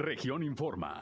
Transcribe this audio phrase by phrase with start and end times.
[0.00, 0.98] Región Informa.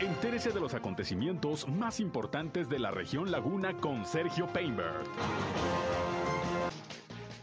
[0.00, 5.04] Entérese de los acontecimientos más importantes de la región Laguna con Sergio Painberg.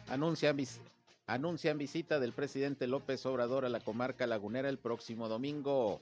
[0.10, 6.02] Anuncian, visita del presidente López Obrador a la comarca lagunera el próximo domingo.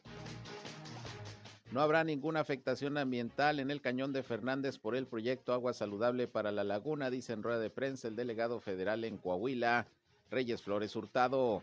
[1.71, 6.27] No habrá ninguna afectación ambiental en el cañón de Fernández por el proyecto Agua Saludable
[6.27, 9.85] para la Laguna, dice en rueda de prensa el delegado federal en Coahuila,
[10.31, 11.61] Reyes Flores Hurtado.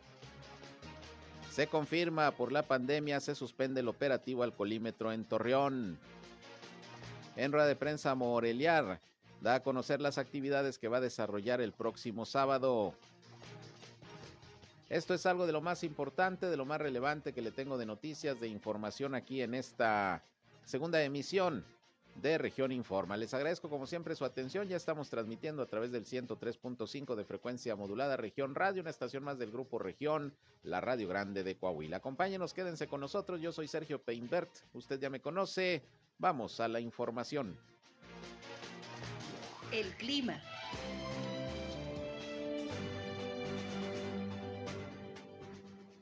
[1.59, 5.99] Se confirma, por la pandemia se suspende el operativo alcoholímetro en Torreón.
[7.35, 9.01] En rueda de prensa Moreliar
[9.41, 12.95] da a conocer las actividades que va a desarrollar el próximo sábado.
[14.89, 17.87] Esto es algo de lo más importante, de lo más relevante que le tengo de
[17.87, 20.23] noticias, de información aquí en esta
[20.65, 21.65] segunda emisión
[22.21, 23.17] de Región Informa.
[23.17, 24.69] Les agradezco como siempre su atención.
[24.69, 29.39] Ya estamos transmitiendo a través del 103.5 de frecuencia modulada Región Radio, una estación más
[29.39, 31.99] del grupo Región, la Radio Grande de Coahuila.
[31.99, 33.41] Acompáñenos, quédense con nosotros.
[33.41, 34.51] Yo soy Sergio Peinbert.
[34.73, 35.83] Usted ya me conoce.
[36.19, 37.57] Vamos a la información.
[39.71, 40.41] El clima.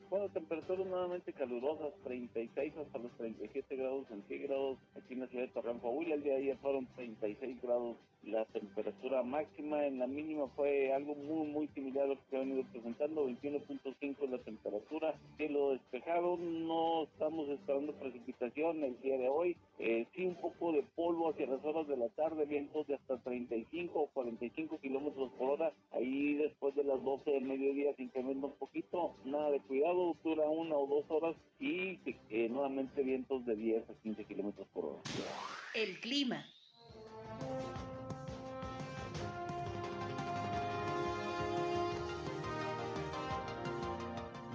[0.09, 5.51] Bueno, temperaturas nuevamente calurosas, 36 hasta los 37 grados centígrados aquí en la ciudad de
[5.51, 6.15] Torreón, Coahuila.
[6.15, 9.85] El día de ayer fueron 36 grados la temperatura máxima.
[9.85, 13.27] En la mínima fue algo muy, muy similar a lo que se ha venido presentando,
[13.27, 15.15] 21.5 la temperatura.
[15.37, 19.57] Cielo despejado, no estamos esperando precipitación el día de hoy.
[19.79, 23.17] Eh, sí, un poco de polvo hacia las horas de la tarde, vientos de hasta
[23.17, 25.71] 35 o 45 kilómetros por hora.
[25.91, 29.15] Ahí después de las 12 del mediodía se incrementa un poquito.
[29.25, 33.93] Nada de cuidado, dura una o dos horas y eh, nuevamente vientos de 10 a
[34.03, 35.01] 15 kilómetros por hora.
[35.73, 36.45] El clima.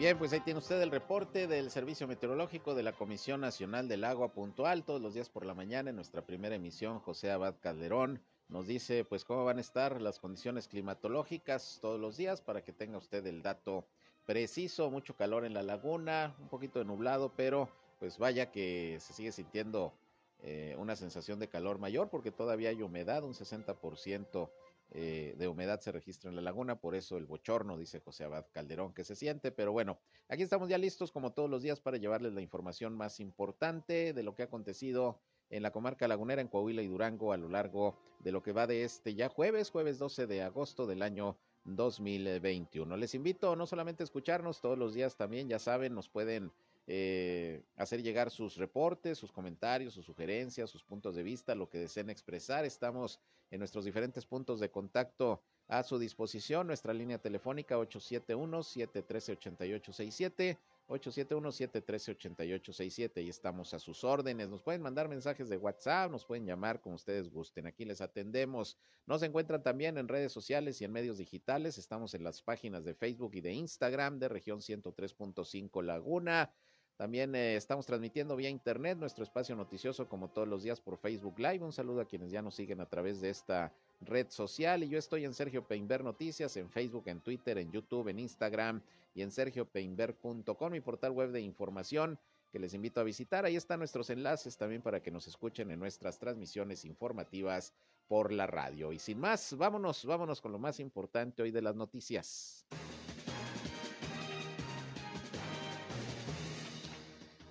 [0.02, 4.02] Bien, pues ahí tiene usted el reporte del Servicio Meteorológico de la Comisión Nacional del
[4.02, 8.20] Agua Puntual, todos los días por la mañana en nuestra primera emisión, José Abad Calderón
[8.48, 12.72] nos dice pues cómo van a estar las condiciones climatológicas todos los días para que
[12.72, 13.84] tenga usted el dato
[14.26, 17.68] preciso, mucho calor en la laguna, un poquito de nublado, pero
[18.00, 19.92] pues vaya que se sigue sintiendo
[20.40, 24.50] eh, una sensación de calor mayor porque todavía hay humedad, un 60%
[24.94, 28.44] eh, de humedad se registra en la laguna, por eso el bochorno, dice José Abad
[28.52, 29.50] Calderón, que se siente.
[29.50, 29.98] Pero bueno,
[30.28, 34.22] aquí estamos ya listos como todos los días para llevarles la información más importante de
[34.22, 37.96] lo que ha acontecido en la comarca lagunera, en Coahuila y Durango a lo largo
[38.20, 42.96] de lo que va de este ya jueves, jueves 12 de agosto del año 2021.
[42.96, 46.52] Les invito no solamente a escucharnos todos los días también, ya saben, nos pueden
[46.86, 51.78] eh, hacer llegar sus reportes, sus comentarios, sus sugerencias, sus puntos de vista, lo que
[51.78, 52.64] deseen expresar.
[52.64, 53.20] Estamos
[53.50, 56.66] en nuestros diferentes puntos de contacto a su disposición.
[56.66, 60.58] Nuestra línea telefónica 871-713-8867.
[60.88, 64.48] 871-713-8867 y estamos a sus órdenes.
[64.48, 67.66] Nos pueden mandar mensajes de WhatsApp, nos pueden llamar como ustedes gusten.
[67.66, 68.76] Aquí les atendemos.
[69.06, 71.78] Nos encuentran también en redes sociales y en medios digitales.
[71.78, 76.52] Estamos en las páginas de Facebook y de Instagram de región 103.5 Laguna.
[77.02, 81.36] También eh, estamos transmitiendo vía internet nuestro espacio noticioso como todos los días por Facebook
[81.36, 81.58] Live.
[81.58, 84.84] Un saludo a quienes ya nos siguen a través de esta red social.
[84.84, 88.80] Y yo estoy en Sergio Peinber Noticias, en Facebook, en Twitter, en YouTube, en Instagram
[89.16, 92.20] y en sergiopeinber.com, mi portal web de información
[92.52, 93.44] que les invito a visitar.
[93.44, 97.72] Ahí están nuestros enlaces también para que nos escuchen en nuestras transmisiones informativas
[98.06, 98.92] por la radio.
[98.92, 102.64] Y sin más, vámonos, vámonos con lo más importante hoy de las noticias.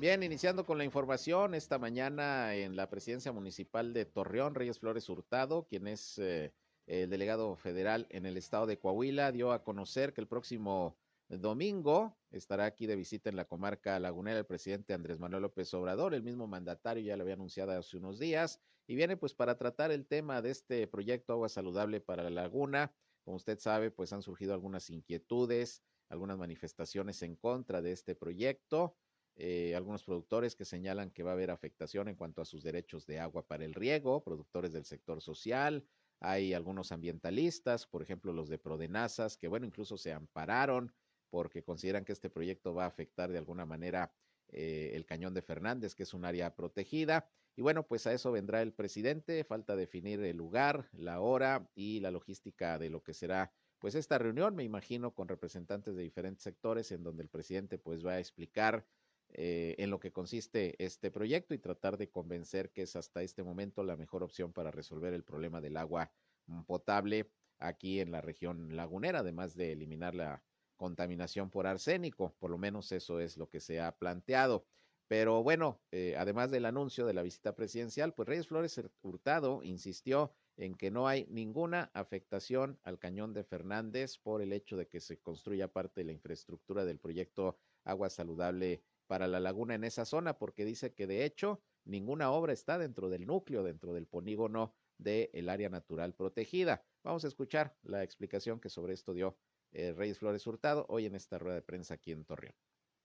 [0.02, 5.08] Bien, iniciando con la información, esta mañana en la presidencia municipal de Torreón, Reyes Flores
[5.08, 6.52] Hurtado, quien es eh,
[6.88, 10.98] el delegado federal en el estado de Coahuila, dio a conocer que el próximo
[11.30, 16.16] domingo estará aquí de visita en la comarca lagunera el presidente Andrés Manuel López Obrador,
[16.16, 19.92] el mismo mandatario ya lo había anunciado hace unos días, y viene pues para tratar
[19.92, 22.92] el tema de este proyecto Agua Saludable para la Laguna.
[23.24, 28.96] Como usted sabe, pues han surgido algunas inquietudes, algunas manifestaciones en contra de este proyecto.
[29.36, 33.06] Eh, algunos productores que señalan que va a haber afectación en cuanto a sus derechos
[33.06, 35.88] de agua para el riego, productores del sector social,
[36.20, 40.94] hay algunos ambientalistas, por ejemplo los de Prodenazas, que bueno, incluso se ampararon
[41.32, 44.14] porque consideran que este proyecto va a afectar de alguna manera
[44.50, 47.28] eh, el cañón de Fernández, que es un área protegida.
[47.56, 52.02] Y bueno, pues a eso vendrá el presidente, falta definir el lugar, la hora y
[52.02, 56.44] la logística de lo que será pues esta reunión, me imagino, con representantes de diferentes
[56.44, 58.86] sectores en donde el presidente pues va a explicar
[59.34, 63.44] eh, en lo que consiste este proyecto y tratar de convencer que es hasta este
[63.44, 66.12] momento la mejor opción para resolver el problema del agua
[66.48, 67.30] mm, potable
[67.60, 70.44] aquí en la región lagunera, además de eliminar la
[70.76, 74.66] contaminación por arsénico, por lo menos eso es lo que se ha planteado.
[75.08, 80.34] Pero bueno, eh, además del anuncio de la visita presidencial, pues Reyes Flores Hurtado insistió
[80.58, 85.00] en que no hay ninguna afectación al cañón de Fernández por el hecho de que
[85.00, 90.06] se construya parte de la infraestructura del proyecto Agua Saludable para la laguna en esa
[90.06, 94.74] zona, porque dice que de hecho ninguna obra está dentro del núcleo, dentro del polígono
[94.98, 96.82] del área natural protegida.
[97.04, 99.36] Vamos a escuchar la explicación que sobre esto dio
[99.74, 102.56] eh, Reyes Flores Hurtado hoy en esta rueda de prensa aquí en Torreón.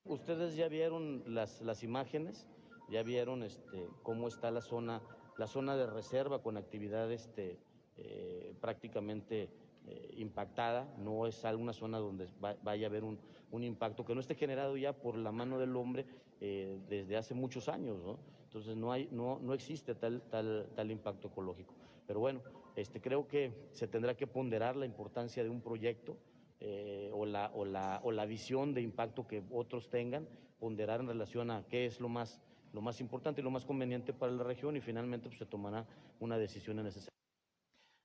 [0.05, 2.47] Ustedes ya vieron las, las imágenes,
[2.89, 5.01] ya vieron este, cómo está la zona,
[5.37, 7.59] la zona de reserva con actividad este,
[7.97, 9.49] eh, prácticamente
[9.87, 13.17] eh, impactada, no es alguna zona donde vaya a haber un,
[13.51, 16.05] un, impacto que no esté generado ya por la mano del hombre
[16.41, 18.19] eh, desde hace muchos años, ¿no?
[18.43, 21.73] Entonces no, hay, no, no existe tal, tal, tal impacto ecológico.
[22.05, 22.41] Pero bueno,
[22.75, 26.17] este, creo que se tendrá que ponderar la importancia de un proyecto
[26.59, 30.27] eh, o, la, o, la, o la visión de impacto que otros tengan,
[30.59, 32.41] ponderar en relación a qué es lo más,
[32.73, 35.85] lo más importante y lo más conveniente para la región y finalmente pues, se tomará
[36.19, 37.16] una decisión en ese sentido.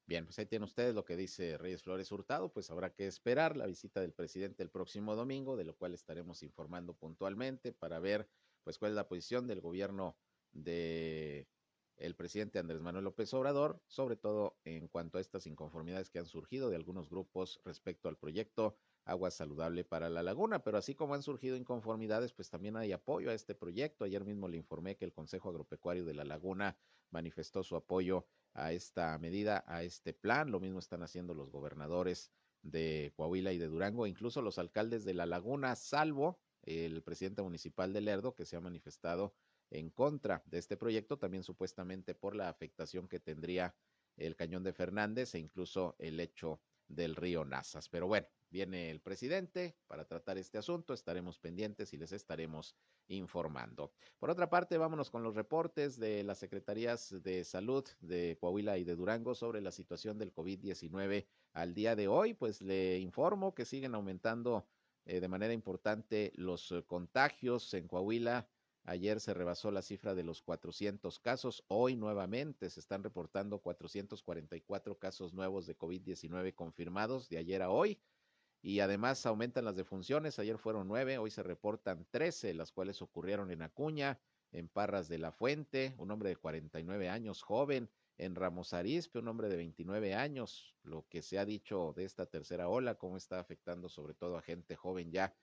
[0.04, 3.56] Bien, pues ahí tienen ustedes lo que dice Reyes Flores Hurtado, pues habrá que esperar
[3.56, 8.28] la visita del presidente el próximo domingo, de lo cual estaremos informando puntualmente para ver
[8.64, 10.19] pues cuál es la posición del gobierno
[10.50, 11.49] de
[11.96, 16.26] el presidente Andrés Manuel López Obrador, sobre todo en cuanto a estas inconformidades que han
[16.26, 20.62] surgido de algunos grupos respecto al proyecto Agua Saludable para la Laguna.
[20.62, 24.04] Pero así como han surgido inconformidades, pues también hay apoyo a este proyecto.
[24.04, 26.76] Ayer mismo le informé que el Consejo Agropecuario de la Laguna
[27.10, 30.50] manifestó su apoyo a esta medida, a este plan.
[30.50, 32.31] Lo mismo están haciendo los gobernadores
[32.62, 37.93] de Coahuila y de Durango, incluso los alcaldes de la Laguna, salvo el presidente municipal
[37.93, 39.34] de Lerdo, que se ha manifestado
[39.70, 43.75] en contra de este proyecto, también supuestamente por la afectación que tendría
[44.16, 47.88] el cañón de Fernández e incluso el hecho del río Nazas.
[47.88, 52.76] Pero bueno, viene el presidente para tratar este asunto, estaremos pendientes y les estaremos
[53.08, 53.93] informando.
[54.19, 58.84] Por otra parte, vámonos con los reportes de las Secretarías de Salud de Coahuila y
[58.84, 62.34] de Durango sobre la situación del COVID-19 al día de hoy.
[62.34, 64.69] Pues le informo que siguen aumentando
[65.06, 68.46] eh, de manera importante los eh, contagios en Coahuila
[68.84, 71.64] Ayer se rebasó la cifra de los 400 casos.
[71.69, 78.00] Hoy nuevamente se están reportando 444 casos nuevos de COVID-19 confirmados de ayer a hoy.
[78.64, 80.38] Y además aumentan las defunciones.
[80.38, 84.20] Ayer fueron nueve, hoy se reportan 13, las cuales ocurrieron en Acuña,
[84.53, 89.26] en Parras de la Fuente, un hombre de 49 años, joven, en Ramos Arizpe, un
[89.26, 90.76] hombre de 29 años.
[90.85, 94.43] Lo que se ha dicho de esta tercera ola, cómo está afectando sobre todo a
[94.43, 95.35] gente joven ya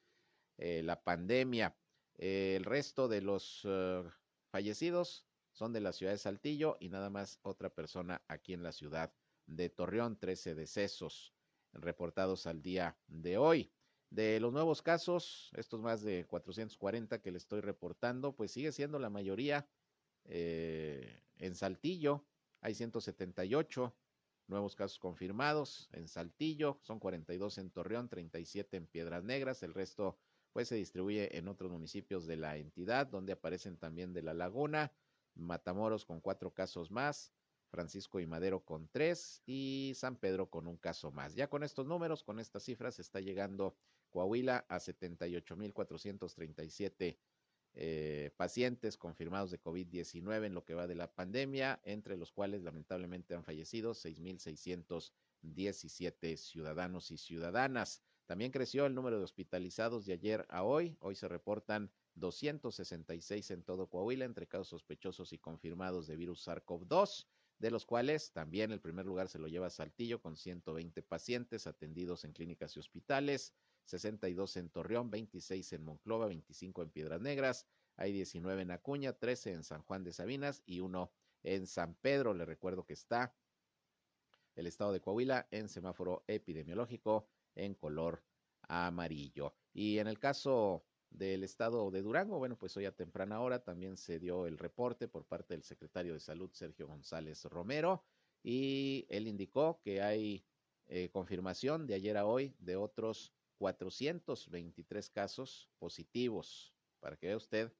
[0.57, 1.75] eh, la pandemia.
[2.17, 4.09] Eh, el resto de los uh,
[4.49, 8.71] fallecidos son de la ciudad de Saltillo y nada más otra persona aquí en la
[8.71, 9.13] ciudad
[9.45, 11.33] de Torreón, 13 decesos
[11.73, 13.71] reportados al día de hoy.
[14.09, 18.97] De los nuevos casos, estos más de 440 que le estoy reportando, pues sigue siendo
[18.97, 19.69] la mayoría
[20.25, 22.25] eh, en Saltillo.
[22.61, 23.95] Hay 178
[24.47, 30.17] nuevos casos confirmados en Saltillo, son 42 en Torreón, 37 en Piedras Negras, el resto
[30.51, 34.91] pues se distribuye en otros municipios de la entidad, donde aparecen también de la Laguna,
[35.35, 37.31] Matamoros con cuatro casos más,
[37.69, 41.35] Francisco y Madero con tres y San Pedro con un caso más.
[41.35, 43.75] Ya con estos números, con estas cifras, está llegando
[44.09, 47.19] Coahuila a 78.437
[47.75, 52.63] eh, pacientes confirmados de COVID-19 en lo que va de la pandemia, entre los cuales
[52.63, 58.01] lamentablemente han fallecido 6.617 ciudadanos y ciudadanas.
[58.25, 60.97] También creció el número de hospitalizados de ayer a hoy.
[60.99, 67.27] Hoy se reportan 266 en todo Coahuila entre casos sospechosos y confirmados de virus SARS-CoV-2,
[67.59, 72.23] de los cuales también el primer lugar se lo lleva Saltillo con 120 pacientes atendidos
[72.23, 73.53] en clínicas y hospitales,
[73.85, 79.51] 62 en Torreón, 26 en Monclova, 25 en Piedras Negras, hay 19 en Acuña, 13
[79.51, 81.11] en San Juan de Sabinas y uno
[81.43, 82.33] en San Pedro.
[82.33, 83.35] Le recuerdo que está
[84.55, 88.23] el estado de Coahuila en semáforo epidemiológico en color
[88.69, 89.53] amarillo.
[89.73, 93.97] Y en el caso del estado de Durango, bueno, pues hoy a temprana hora también
[93.97, 98.03] se dio el reporte por parte del secretario de Salud, Sergio González Romero,
[98.43, 100.45] y él indicó que hay
[100.87, 107.73] eh, confirmación de ayer a hoy de otros 423 casos positivos, para que vea usted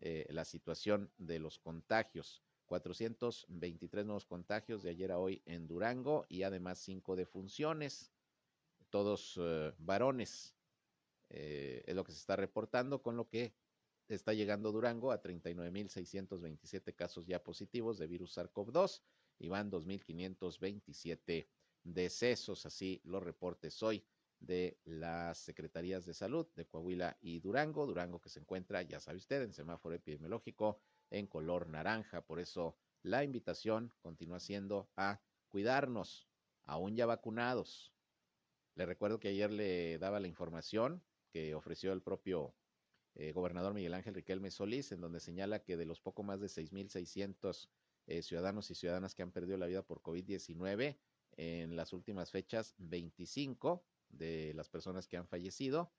[0.00, 2.42] eh, la situación de los contagios.
[2.66, 8.10] 423 nuevos contagios de ayer a hoy en Durango y además cinco defunciones
[8.94, 10.54] todos eh, varones.
[11.30, 13.54] Eh, es lo que se está reportando, con lo que
[14.08, 19.02] está llegando Durango a 39.627 casos ya positivos de virus SARS-CoV-2
[19.38, 21.48] y van 2.527
[21.82, 24.04] decesos, así los reportes hoy
[24.40, 27.86] de las Secretarías de Salud de Coahuila y Durango.
[27.86, 32.22] Durango que se encuentra, ya sabe usted, en semáforo epidemiológico en color naranja.
[32.22, 36.28] Por eso la invitación continúa siendo a cuidarnos,
[36.64, 37.92] aún ya vacunados.
[38.74, 41.02] Le recuerdo que ayer le daba la información
[41.34, 42.54] que ofreció el propio
[43.16, 46.46] eh, gobernador Miguel Ángel Riquelme Solís, en donde señala que de los poco más de
[46.46, 47.68] 6.600
[48.06, 50.96] eh, ciudadanos y ciudadanas que han perdido la vida por COVID-19,
[51.36, 55.92] en las últimas fechas, 25 de las personas que han fallecido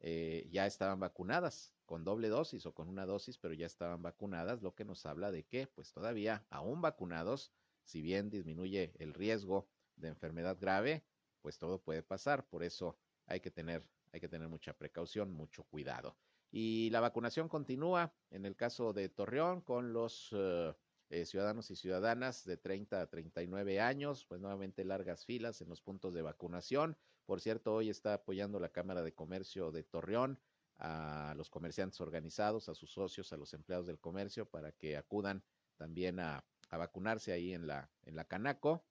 [0.00, 4.62] eh, ya estaban vacunadas con doble dosis o con una dosis, pero ya estaban vacunadas,
[4.62, 7.52] lo que nos habla de que, pues todavía, aún vacunados,
[7.84, 11.04] si bien disminuye el riesgo de enfermedad grave,
[11.40, 12.46] pues todo puede pasar.
[12.46, 13.82] Por eso hay que tener,
[14.14, 16.16] hay que tener mucha precaución, mucho cuidado.
[16.52, 20.72] Y la vacunación continúa en el caso de Torreón con los eh,
[21.10, 25.82] eh, ciudadanos y ciudadanas de 30 a 39 años, pues nuevamente largas filas en los
[25.82, 26.96] puntos de vacunación.
[27.26, 30.38] Por cierto, hoy está apoyando la Cámara de Comercio de Torreón
[30.78, 35.42] a los comerciantes organizados, a sus socios, a los empleados del comercio para que acudan
[35.76, 38.84] también a, vacunarse ahí en la, en la Canaco.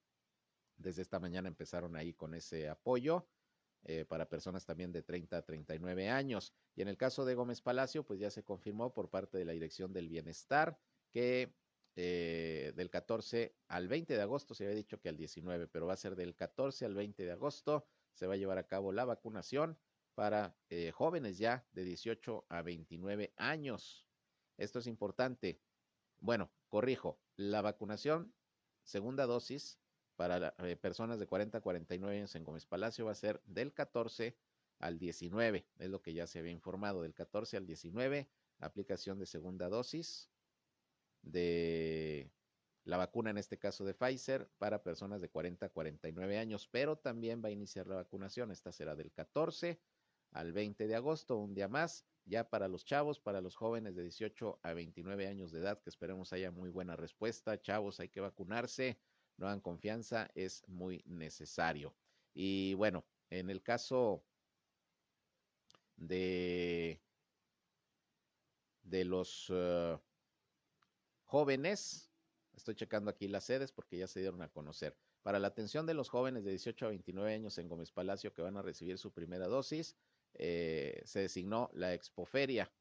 [0.76, 3.26] Desde esta mañana empezaron ahí con ese apoyo.
[3.86, 6.54] Eh, para personas también de 30 a 39 años.
[6.74, 9.52] Y en el caso de Gómez Palacio, pues ya se confirmó por parte de la
[9.52, 10.80] Dirección del Bienestar
[11.12, 11.54] que
[11.96, 15.94] eh, del 14 al 20 de agosto, se había dicho que al 19, pero va
[15.94, 19.06] a ser del 14 al 20 de agosto, se va a llevar a cabo la
[19.06, 19.78] vacunación
[20.16, 24.08] para eh, jóvenes ya de 18 a 29 años.
[24.58, 25.62] Esto es importante.
[26.20, 28.34] Bueno, corrijo, la vacunación,
[28.84, 29.80] segunda dosis,
[30.16, 33.74] para eh, personas de 40 a 49 años en Gómez Palacio va a ser del
[33.74, 34.38] 14
[34.80, 38.30] al 19, es lo que ya se había informado, del 14 al 19,
[38.60, 40.30] aplicación de segunda dosis
[41.22, 42.30] de
[42.84, 46.98] la vacuna, en este caso de Pfizer, para personas de 40 a 49 años, pero
[46.98, 49.80] también va a iniciar la vacunación, esta será del 14
[50.32, 54.04] al 20 de agosto, un día más, ya para los chavos, para los jóvenes de
[54.04, 57.62] 18 a 29 años de edad, que esperemos haya muy buena respuesta.
[57.62, 58.98] Chavos, hay que vacunarse
[59.38, 61.96] no dan confianza, es muy necesario.
[62.34, 64.24] Y bueno, en el caso
[65.96, 67.02] de,
[68.84, 70.00] de los uh,
[71.26, 72.12] jóvenes,
[72.54, 74.98] estoy checando aquí las sedes porque ya se dieron a conocer.
[75.22, 78.42] Para la atención de los jóvenes de 18 a 29 años en Gómez Palacio que
[78.42, 79.96] van a recibir su primera dosis,
[80.34, 82.72] eh, se designó la Expoferia.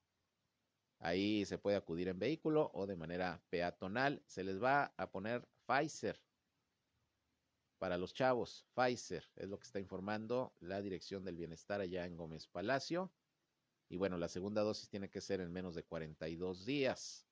[0.99, 4.23] Ahí se puede acudir en vehículo o de manera peatonal.
[4.26, 6.21] Se les va a poner Pfizer
[7.83, 12.17] para los chavos, Pfizer, es lo que está informando la Dirección del Bienestar allá en
[12.17, 13.11] Gómez Palacio.
[13.89, 17.27] Y bueno, la segunda dosis tiene que ser en menos de 42 días.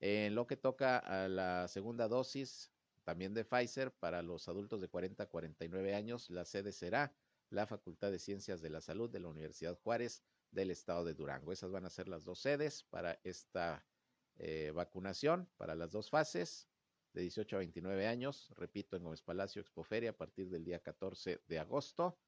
[0.00, 2.72] En lo que toca a la segunda dosis,
[3.04, 7.14] también de Pfizer, para los adultos de 40 a 49 años, la sede será
[7.50, 11.52] la Facultad de Ciencias de la Salud de la Universidad Juárez del Estado de Durango.
[11.52, 13.86] Esas van a ser las dos sedes para esta
[14.34, 16.66] eh, vacunación, para las dos fases
[17.12, 21.42] de 18 a 29 años, repito, en Gómez Palacio Expoferia a partir del día 14
[21.46, 22.18] de agosto.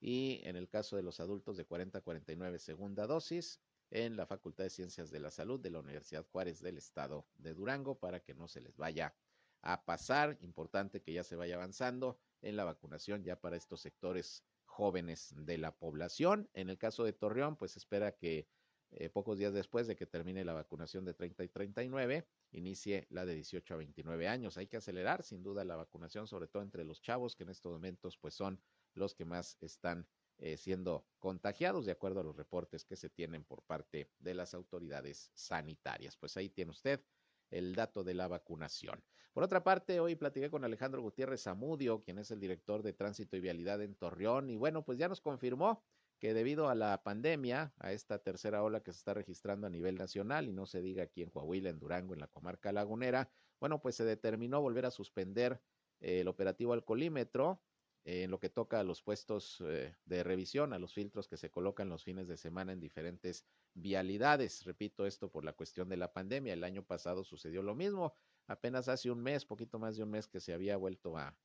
[0.00, 4.26] Y en el caso de los adultos de 40 a 49, segunda dosis en la
[4.26, 8.20] Facultad de Ciencias de la Salud de la Universidad Juárez del Estado de Durango para
[8.20, 9.14] que no se les vaya
[9.62, 10.38] a pasar.
[10.40, 15.58] Importante que ya se vaya avanzando en la vacunación ya para estos sectores jóvenes de
[15.58, 16.48] la población.
[16.52, 18.46] En el caso de Torreón, pues espera que
[18.90, 23.26] eh, pocos días después de que termine la vacunación de 30 y 39, inicie la
[23.26, 24.56] de 18 a 29 años.
[24.56, 27.72] Hay que acelerar sin duda la vacunación, sobre todo entre los chavos, que en estos
[27.72, 28.60] momentos pues son
[28.94, 30.06] los que más están
[30.38, 34.54] eh, siendo contagiados, de acuerdo a los reportes que se tienen por parte de las
[34.54, 36.16] autoridades sanitarias.
[36.16, 37.02] Pues ahí tiene usted
[37.50, 39.02] el dato de la vacunación.
[39.32, 43.36] Por otra parte, hoy platiqué con Alejandro Gutiérrez Zamudio, quien es el director de Tránsito
[43.36, 45.82] y Vialidad en Torreón, y bueno, pues ya nos confirmó
[46.18, 49.96] que debido a la pandemia, a esta tercera ola que se está registrando a nivel
[49.96, 53.80] nacional, y no se diga aquí en Coahuila, en Durango, en la comarca lagunera, bueno,
[53.80, 55.60] pues se determinó volver a suspender
[56.00, 57.60] eh, el operativo alcoholímetro
[58.04, 61.36] eh, en lo que toca a los puestos eh, de revisión, a los filtros que
[61.36, 63.44] se colocan los fines de semana en diferentes
[63.74, 64.64] vialidades.
[64.64, 66.52] Repito esto por la cuestión de la pandemia.
[66.52, 68.14] El año pasado sucedió lo mismo.
[68.46, 71.36] Apenas hace un mes, poquito más de un mes que se había vuelto a,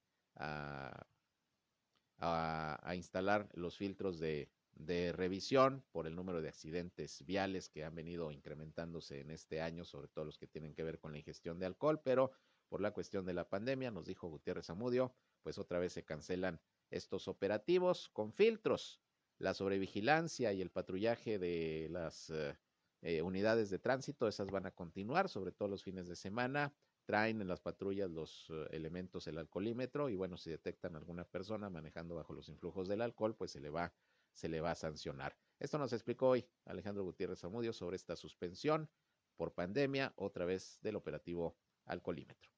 [2.96, 8.32] instalar los filtros de, de revisión por el número de accidentes viales que han venido
[8.32, 11.66] incrementándose en este año, sobre todo los que tienen que ver con la ingestión de
[11.66, 12.32] alcohol, pero
[12.70, 15.14] por la cuestión de la pandemia, nos dijo Gutiérrez Amudio,
[15.44, 19.02] pues otra vez se cancelan estos operativos con filtros.
[19.38, 22.58] La sobrevigilancia y el patrullaje de las eh,
[23.02, 26.74] eh, unidades de tránsito, esas van a continuar, sobre todo los fines de semana,
[27.06, 31.70] traen en las patrullas los uh, elementos, el alcoholímetro, y bueno, si detectan alguna persona
[31.70, 33.94] manejando bajo los influjos del alcohol, pues se le va,
[34.34, 35.36] se le va a sancionar.
[35.60, 38.90] Esto nos explicó hoy Alejandro Gutiérrez Amudio sobre esta suspensión
[39.38, 42.52] por pandemia, otra vez del operativo alcoholímetro.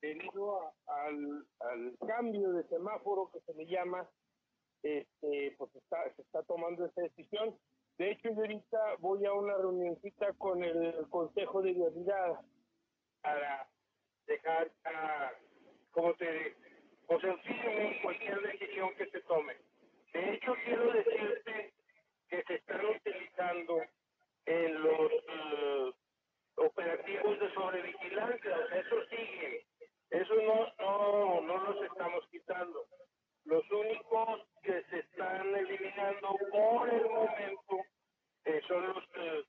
[0.00, 4.08] Debido a, al, cambio de semáforo que se le llama,
[4.82, 7.58] este, pues está, se está tomando esta decisión.
[7.98, 12.40] De hecho, yo ahorita voy a una reunioncita con el Consejo de Vialidad
[13.22, 13.68] para
[14.26, 16.56] dejar, uh, como te
[17.08, 19.54] o sea, firme cualquier decisión que se tome.
[20.12, 21.72] De hecho, quiero decirte
[22.28, 23.82] que se están utilizando
[24.46, 25.94] en los uh,
[26.56, 29.66] operativos de sobrevigilancia, o eso sigue,
[30.10, 32.86] eso no, no, no los estamos quitando.
[33.44, 37.84] Los únicos que se están eliminando por el momento
[38.44, 39.44] eh, son los, eh,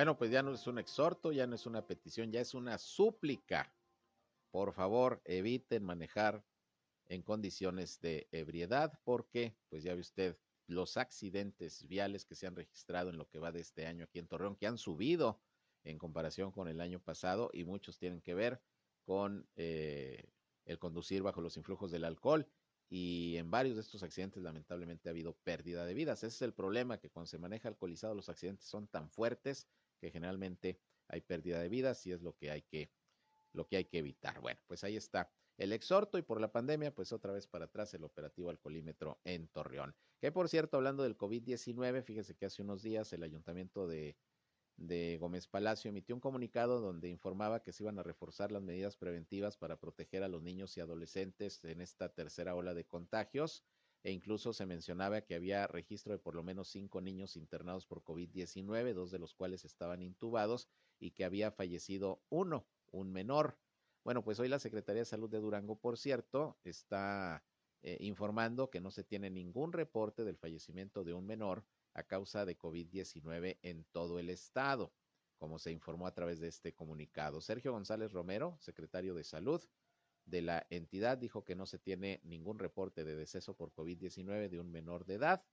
[0.00, 2.78] Bueno, pues ya no es un exhorto, ya no es una petición, ya es una
[2.78, 3.70] súplica.
[4.50, 6.42] Por favor, eviten manejar
[7.06, 12.56] en condiciones de ebriedad, porque, pues ya ve usted, los accidentes viales que se han
[12.56, 15.38] registrado en lo que va de este año aquí en Torreón, que han subido
[15.84, 18.62] en comparación con el año pasado y muchos tienen que ver
[19.04, 20.32] con eh,
[20.64, 22.48] el conducir bajo los influjos del alcohol
[22.88, 26.24] y en varios de estos accidentes lamentablemente ha habido pérdida de vidas.
[26.24, 29.68] Ese es el problema, que cuando se maneja alcoholizado los accidentes son tan fuertes
[30.00, 32.90] que generalmente hay pérdida de vidas y es lo que hay que,
[33.52, 34.40] lo que, hay que evitar.
[34.40, 37.92] Bueno, pues ahí está el exhorto y por la pandemia, pues otra vez para atrás
[37.94, 39.94] el operativo alcoholímetro en Torreón.
[40.20, 44.16] Que por cierto, hablando del COVID-19, fíjese que hace unos días el ayuntamiento de,
[44.76, 48.96] de Gómez Palacio emitió un comunicado donde informaba que se iban a reforzar las medidas
[48.96, 53.62] preventivas para proteger a los niños y adolescentes en esta tercera ola de contagios
[54.02, 58.02] e incluso se mencionaba que había registro de por lo menos cinco niños internados por
[58.02, 63.58] COVID-19, dos de los cuales estaban intubados y que había fallecido uno, un menor.
[64.04, 67.44] Bueno, pues hoy la Secretaría de Salud de Durango, por cierto, está
[67.82, 72.44] eh, informando que no se tiene ningún reporte del fallecimiento de un menor a causa
[72.46, 74.92] de COVID-19 en todo el estado,
[75.38, 77.40] como se informó a través de este comunicado.
[77.40, 79.62] Sergio González Romero, secretario de Salud
[80.30, 84.60] de la entidad, dijo que no se tiene ningún reporte de deceso por COVID-19 de
[84.60, 85.44] un menor de edad.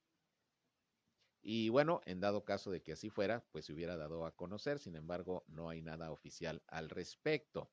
[1.41, 4.79] Y bueno, en dado caso de que así fuera, pues se hubiera dado a conocer,
[4.79, 7.71] sin embargo, no hay nada oficial al respecto.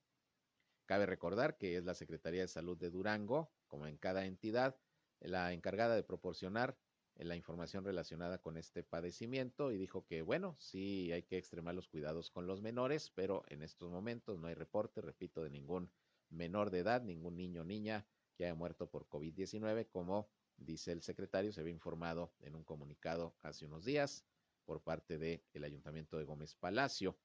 [0.87, 4.77] Cabe recordar que es la Secretaría de Salud de Durango, como en cada entidad,
[5.21, 6.77] la encargada de proporcionar
[7.17, 11.89] la información relacionada con este padecimiento y dijo que, bueno, sí hay que extremar los
[11.89, 15.91] cuidados con los menores, pero en estos momentos no hay reporte, repito, de ningún
[16.35, 21.03] menor de edad, ningún niño o niña que haya muerto por COVID-19, como dice el
[21.03, 24.25] secretario, se había informado en un comunicado hace unos días
[24.65, 27.19] por parte del el Ayuntamiento de Gómez Palacio.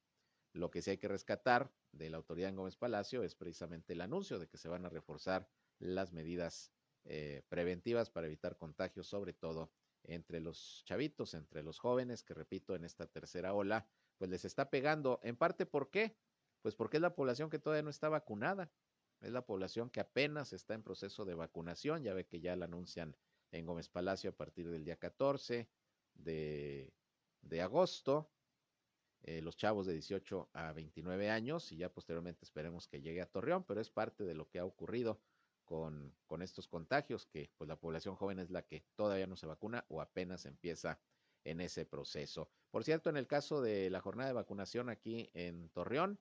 [0.53, 4.01] Lo que sí hay que rescatar de la autoridad en Gómez Palacio es precisamente el
[4.01, 6.71] anuncio de que se van a reforzar las medidas
[7.05, 9.71] eh, preventivas para evitar contagios, sobre todo
[10.03, 14.69] entre los chavitos, entre los jóvenes, que repito, en esta tercera ola, pues les está
[14.69, 15.19] pegando.
[15.23, 16.17] En parte, ¿por qué?
[16.61, 18.71] Pues porque es la población que todavía no está vacunada.
[19.21, 22.03] Es la población que apenas está en proceso de vacunación.
[22.03, 23.15] Ya ve que ya la anuncian
[23.51, 25.69] en Gómez Palacio a partir del día 14
[26.13, 26.93] de,
[27.41, 28.29] de agosto
[29.23, 33.29] eh, los chavos de 18 a 29 años y ya posteriormente esperemos que llegue a
[33.29, 35.19] Torreón, pero es parte de lo que ha ocurrido
[35.65, 39.45] con, con estos contagios, que pues la población joven es la que todavía no se
[39.45, 40.99] vacuna o apenas empieza
[41.43, 42.49] en ese proceso.
[42.71, 46.19] Por cierto, en el caso de la jornada de vacunación aquí en Torreón,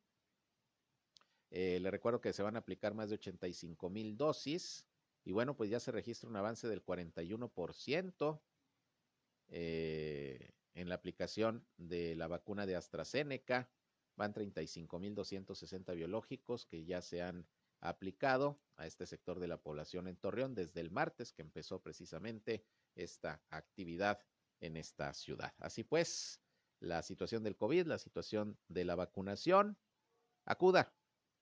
[1.50, 4.86] eh, le recuerdo que se van a aplicar más de 85 mil dosis
[5.24, 8.40] y bueno, pues ya se registra un avance del 41%
[9.48, 13.70] eh, en la aplicación de la vacuna de AstraZeneca.
[14.16, 17.46] Van 35.260 biológicos que ya se han
[17.80, 22.64] aplicado a este sector de la población en Torreón desde el martes que empezó precisamente
[22.94, 24.20] esta actividad
[24.60, 25.54] en esta ciudad.
[25.58, 26.40] Así pues,
[26.80, 29.76] la situación del COVID, la situación de la vacunación,
[30.44, 30.92] acuda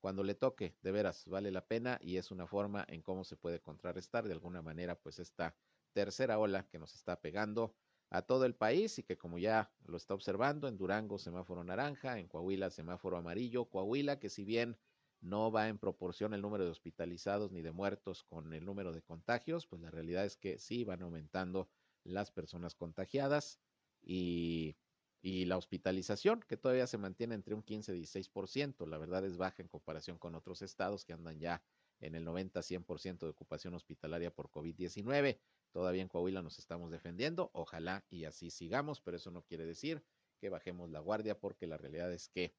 [0.06, 3.36] cuando le toque, de veras, vale la pena y es una forma en cómo se
[3.36, 5.56] puede contrarrestar de alguna manera pues esta
[5.94, 7.74] tercera ola que nos está pegando
[8.10, 12.20] a todo el país y que como ya lo está observando en Durango semáforo naranja,
[12.20, 14.78] en Coahuila semáforo amarillo, Coahuila que si bien
[15.20, 19.02] no va en proporción el número de hospitalizados ni de muertos con el número de
[19.02, 21.68] contagios, pues la realidad es que sí van aumentando
[22.04, 23.58] las personas contagiadas
[24.04, 24.76] y,
[25.22, 28.86] y la hospitalización, que todavía se mantiene entre un 15 y 16%.
[28.86, 31.62] La verdad es baja en comparación con otros estados que andan ya
[32.00, 35.38] en el 90-100% de ocupación hospitalaria por COVID-19.
[35.72, 40.04] Todavía en Coahuila nos estamos defendiendo, ojalá y así sigamos, pero eso no quiere decir
[40.38, 42.54] que bajemos la guardia porque la realidad es que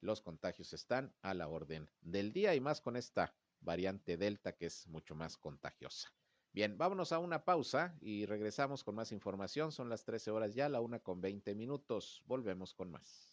[0.00, 4.66] los contagios están a la orden del día y más con esta variante Delta que
[4.66, 6.12] es mucho más contagiosa.
[6.54, 9.70] Bien, vámonos a una pausa y regresamos con más información.
[9.72, 12.22] Son las 13 horas ya, la una con 20 minutos.
[12.26, 13.31] Volvemos con más.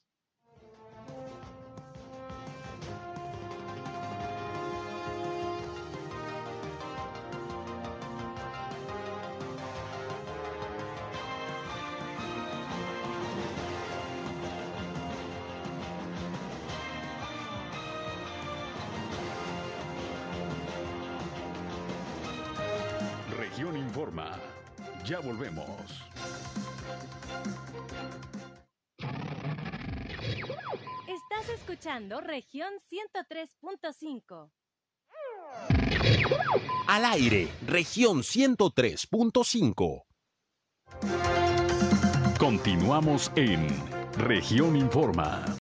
[25.09, 25.65] Ya volvemos.
[31.07, 34.51] Estás escuchando región 103.5.
[36.87, 40.03] Al aire, región 103.5.
[42.37, 43.67] Continuamos en
[44.15, 45.58] región informa.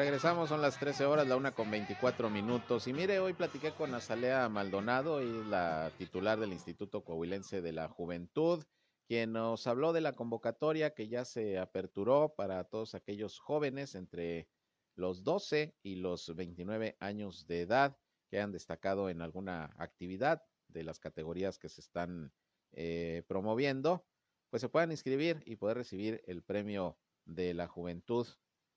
[0.00, 2.86] Regresamos, son las 13 horas, la una con 24 minutos.
[2.86, 7.86] Y mire, hoy platiqué con Azalea Maldonado, y la titular del Instituto Coahuilense de la
[7.86, 8.64] Juventud,
[9.06, 14.48] quien nos habló de la convocatoria que ya se aperturó para todos aquellos jóvenes entre
[14.96, 17.98] los 12 y los 29 años de edad
[18.30, 22.32] que han destacado en alguna actividad de las categorías que se están
[22.72, 24.06] eh, promoviendo,
[24.48, 28.26] pues se puedan inscribir y poder recibir el premio de la juventud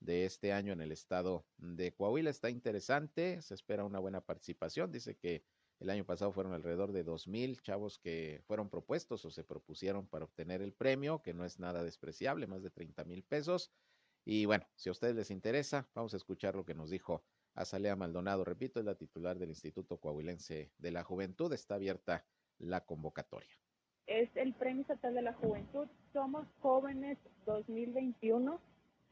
[0.03, 2.29] de este año en el estado de Coahuila.
[2.29, 4.91] Está interesante, se espera una buena participación.
[4.91, 5.43] Dice que
[5.79, 10.07] el año pasado fueron alrededor de dos mil chavos que fueron propuestos o se propusieron
[10.07, 13.71] para obtener el premio, que no es nada despreciable, más de 30 mil pesos.
[14.25, 17.23] Y bueno, si a ustedes les interesa, vamos a escuchar lo que nos dijo
[17.55, 18.45] Azalea Maldonado.
[18.45, 21.51] Repito, es la titular del Instituto Coahuilense de la Juventud.
[21.53, 22.25] Está abierta
[22.59, 23.53] la convocatoria.
[24.07, 25.87] Es el Premio Estatal de la Juventud.
[26.11, 28.59] Somos jóvenes 2021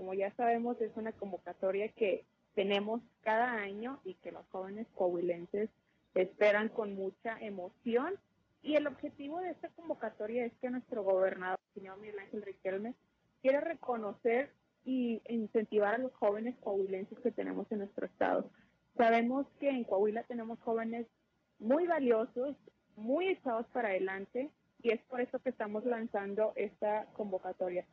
[0.01, 5.69] como ya sabemos, es una convocatoria que tenemos cada año y que los jóvenes coahuilenses
[6.15, 8.15] esperan con mucha emoción.
[8.63, 12.95] Y el objetivo de esta convocatoria es que nuestro gobernador, señor Miguel Ángel Riquelme,
[13.43, 14.49] quiere reconocer
[14.85, 18.49] y incentivar a los jóvenes coahuilenses que tenemos en nuestro estado.
[18.97, 21.05] Sabemos que en Coahuila tenemos jóvenes
[21.59, 22.55] muy valiosos,
[22.95, 24.49] muy echados para adelante,
[24.81, 27.85] y es por eso que estamos lanzando esta convocatoria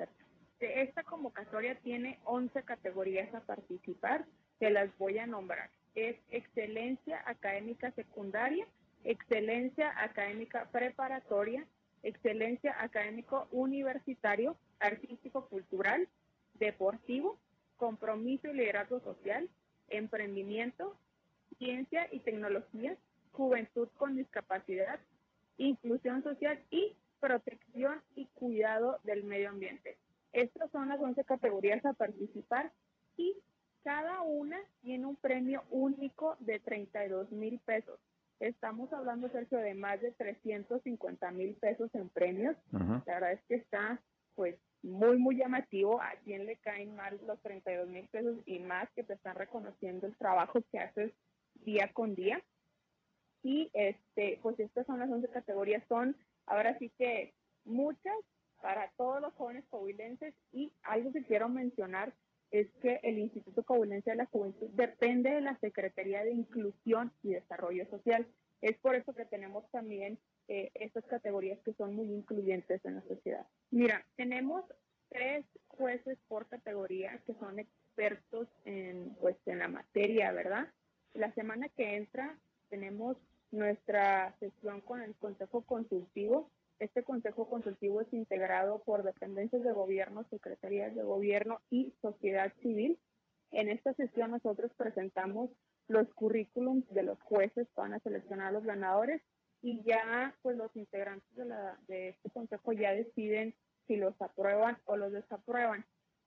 [0.60, 4.24] Esta convocatoria tiene 11 categorías a participar,
[4.58, 5.70] que las voy a nombrar.
[5.94, 8.66] Es excelencia académica secundaria,
[9.04, 11.64] excelencia académica preparatoria,
[12.02, 16.08] excelencia académico universitario, artístico cultural,
[16.54, 17.38] deportivo,
[17.76, 19.48] compromiso y liderazgo social,
[19.88, 20.96] emprendimiento,
[21.58, 22.96] ciencia y tecnología,
[23.32, 24.98] juventud con discapacidad,
[25.56, 29.96] inclusión social y protección y cuidado del medio ambiente.
[30.32, 32.72] Estas son las 11 categorías a participar
[33.16, 33.34] y
[33.82, 37.98] cada una tiene un premio único de 32 mil pesos.
[38.40, 42.56] Estamos hablando, Sergio, de más de 350 mil pesos en premios.
[42.70, 44.00] La verdad es que está,
[44.36, 46.00] pues, muy, muy llamativo.
[46.00, 50.06] A quién le caen mal los 32 mil pesos y más que te están reconociendo
[50.06, 51.12] el trabajo que haces
[51.54, 52.40] día con día.
[53.42, 55.82] Y, este, pues, estas son las 11 categorías.
[55.88, 58.14] Son, ahora sí que muchas
[58.60, 62.12] para todos los jóvenes coahuilenses y algo que quiero mencionar
[62.50, 67.34] es que el Instituto Coahuilense de la Juventud depende de la Secretaría de Inclusión y
[67.34, 68.26] Desarrollo Social.
[68.62, 70.18] Es por eso que tenemos también
[70.48, 73.46] eh, estas categorías que son muy incluyentes en la sociedad.
[73.70, 74.64] Mira, tenemos
[75.10, 80.68] tres jueces por categoría que son expertos en, pues, en la materia, ¿verdad?
[81.14, 82.38] La semana que entra
[82.70, 83.16] tenemos
[83.50, 86.50] nuestra sesión con el Consejo Consultivo.
[86.78, 92.98] Este Consejo Consultivo es integrado por dependencias de gobierno, secretarías de gobierno y sociedad civil.
[93.50, 95.50] En esta sesión nosotros presentamos
[95.88, 99.22] los currículums de los jueces que van a seleccionar a los ganadores
[99.60, 103.54] y ya pues los integrantes de, la, de este consejo ya deciden
[103.86, 105.84] si los aprueban o los desaprueban.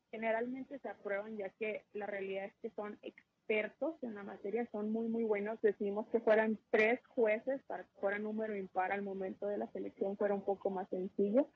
[0.10, 3.00] Generalmente se aprueban ya que la realidad es que son
[3.42, 5.62] expertos en la materia, son muy muy buenos.
[5.62, 10.18] Decidimos que fueran tres jueces para que fuera número impar al momento de la selección
[10.18, 11.48] fuera un poco más sencillo.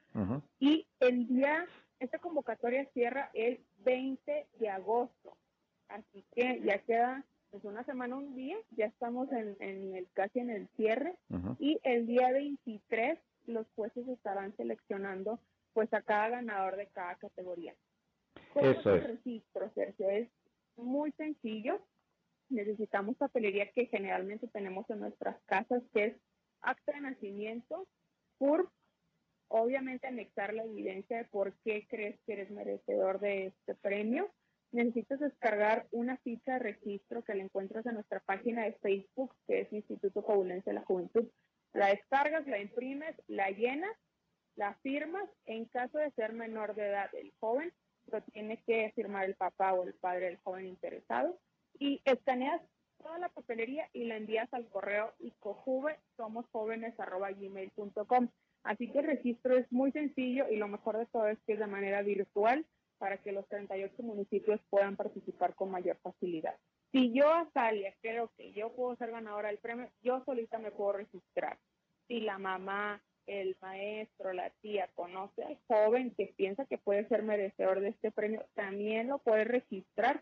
[0.59, 1.65] Y el día,
[1.99, 5.37] esta convocatoria cierra el 20 de agosto.
[5.87, 10.39] Así que ya queda pues una semana, un día, ya estamos en, en el casi
[10.39, 11.15] en el cierre
[11.59, 15.39] y el día 23 los jueces estarán seleccionando
[15.73, 17.73] pues a cada ganador de cada categoría.
[18.53, 19.03] ¿Cómo Eso es.
[19.07, 20.09] registro, Sergio?
[20.09, 20.29] Es
[20.77, 21.85] muy sencillo.
[22.49, 26.15] Necesitamos papelería que generalmente tenemos en nuestras casas, que es
[26.61, 27.87] acta de nacimiento,
[28.37, 28.69] CURP,
[29.47, 34.31] obviamente anexar la evidencia de por qué crees que eres merecedor de este premio.
[34.71, 39.61] Necesitas descargar una ficha de registro que la encuentras en nuestra página de Facebook, que
[39.61, 41.27] es Instituto Coahuilense de la Juventud.
[41.73, 43.95] La descargas, la imprimes, la llenas,
[44.55, 45.29] la firmas.
[45.45, 47.71] En caso de ser menor de edad el joven,
[48.11, 51.37] lo tiene que firmar el papá o el padre del joven interesado.
[51.77, 52.61] Y escaneas
[52.97, 56.45] toda la papelería y la envías al correo icojuve somos.
[58.63, 61.59] Así que el registro es muy sencillo y lo mejor de todo es que es
[61.59, 62.65] de manera virtual
[62.97, 66.55] para que los 38 municipios puedan participar con mayor facilidad.
[66.91, 70.93] Si yo, Azalia, creo que yo puedo ser ganadora del premio, yo solita me puedo
[70.93, 71.59] registrar.
[72.07, 77.23] Si la mamá, el maestro, la tía conoce al joven que piensa que puede ser
[77.23, 80.21] merecedor de este premio, también lo puede registrar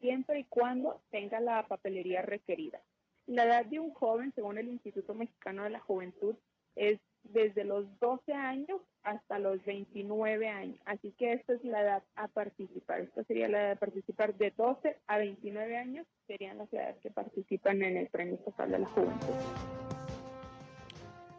[0.00, 2.80] siempre y cuando tenga la papelería requerida.
[3.26, 6.34] La edad de un joven, según el Instituto Mexicano de la Juventud,
[6.74, 10.78] es desde los 12 años hasta los 29 años.
[10.84, 13.00] Así que esta es la edad a participar.
[13.00, 17.10] Esta sería la edad de participar de 12 a 29 años, serían las edades que
[17.10, 19.81] participan en el Premio Estatal de la Juventud.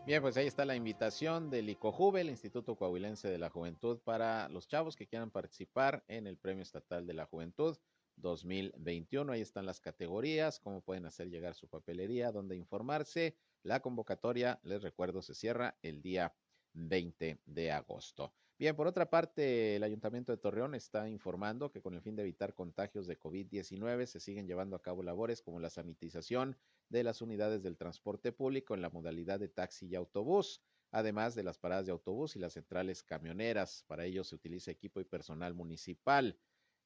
[0.05, 4.49] Bien, pues ahí está la invitación del ICOJUVE, el Instituto Coahuilense de la Juventud, para
[4.49, 7.77] los chavos que quieran participar en el Premio Estatal de la Juventud
[8.17, 9.31] 2021.
[9.31, 13.37] Ahí están las categorías, cómo pueden hacer llegar su papelería, dónde informarse.
[13.63, 16.35] La convocatoria, les recuerdo, se cierra el día
[16.73, 18.33] 20 de agosto.
[18.59, 22.21] Bien, por otra parte, el Ayuntamiento de Torreón está informando que con el fin de
[22.21, 27.21] evitar contagios de COVID-19 se siguen llevando a cabo labores como la sanitización de las
[27.21, 30.61] unidades del transporte público en la modalidad de taxi y autobús,
[30.91, 33.83] además de las paradas de autobús y las centrales camioneras.
[33.87, 36.39] Para ello se utiliza equipo y personal municipal.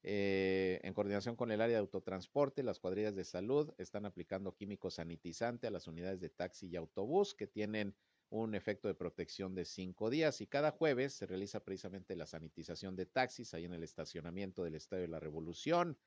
[0.04, 4.90] Eh, en coordinación con el área de autotransporte, las cuadrillas de salud están aplicando químico
[4.90, 7.98] sanitizante a las unidades de taxi y autobús que tienen
[8.30, 12.96] un efecto de protección de cinco días y cada jueves se realiza precisamente la sanitización
[12.96, 15.98] de taxis ahí en el estacionamiento del Estadio de la Revolución.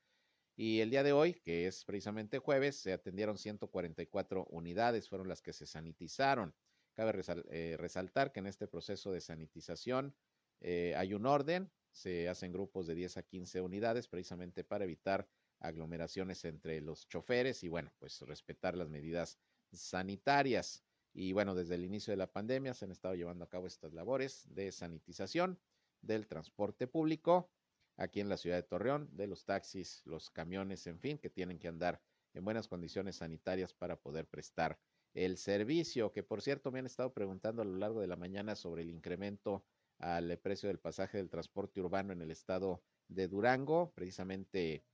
[0.57, 5.41] Y el día de hoy, que es precisamente jueves, se atendieron 144 unidades, fueron las
[5.41, 6.55] que se sanitizaron.
[6.95, 10.15] Cabe eh, resaltar que en este proceso de sanitización
[10.61, 15.29] eh, hay un orden, se hacen grupos de 10 a 15 unidades precisamente para evitar
[15.61, 19.39] aglomeraciones entre los choferes y bueno, pues respetar las medidas
[19.73, 20.85] sanitarias.
[21.13, 23.93] Y bueno, desde el inicio de la pandemia se han estado llevando a cabo estas
[23.93, 25.59] labores de sanitización
[26.03, 27.51] del transporte público
[27.97, 31.59] aquí en la ciudad de Torreón, de los taxis, los camiones, en fin, que tienen
[31.59, 32.01] que andar
[32.33, 34.79] en buenas condiciones sanitarias para poder prestar
[35.13, 38.55] el servicio, que por cierto me han estado preguntando a lo largo de la mañana
[38.55, 39.65] sobre el incremento
[39.99, 43.93] al precio del pasaje del transporte urbano en el estado de Durango.
[43.95, 44.85] Precisamente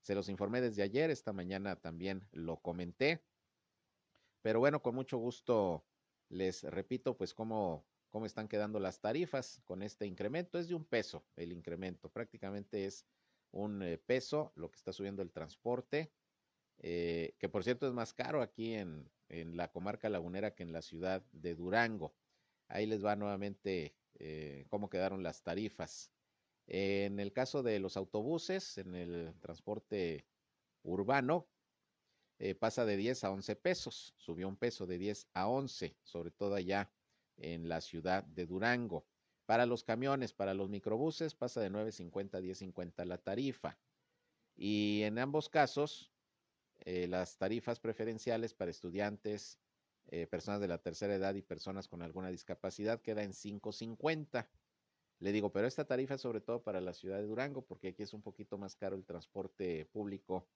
[0.00, 3.22] se los informé desde ayer, esta mañana también lo comenté.
[4.44, 5.86] Pero bueno, con mucho gusto
[6.28, 10.58] les repito, pues cómo, cómo están quedando las tarifas con este incremento.
[10.58, 13.06] Es de un peso el incremento, prácticamente es
[13.52, 16.12] un eh, peso lo que está subiendo el transporte,
[16.76, 20.72] eh, que por cierto es más caro aquí en, en, la comarca lagunera que en
[20.72, 22.14] la ciudad de Durango.
[22.68, 26.12] Ahí les va nuevamente eh, cómo quedaron las tarifas.
[26.66, 30.26] En el caso de los autobuses, en el transporte
[30.82, 31.48] urbano,
[32.38, 36.30] eh, pasa de 10 a 11 pesos, subió un peso de 10 a 11, sobre
[36.30, 36.90] todo allá
[37.36, 39.06] en la ciudad de Durango.
[39.46, 43.78] Para los camiones, para los microbuses, pasa de 9.50 a 10.50 la tarifa.
[44.56, 46.12] Y en ambos casos,
[46.80, 49.58] eh, las tarifas preferenciales para estudiantes
[50.08, 54.48] eh, personas de la tercera edad y personas con alguna discapacidad queda en 5.50.
[55.20, 58.02] Le digo, pero esta tarifa es sobre todo para la ciudad de Durango, porque aquí
[58.02, 60.46] es un poquito más caro el transporte público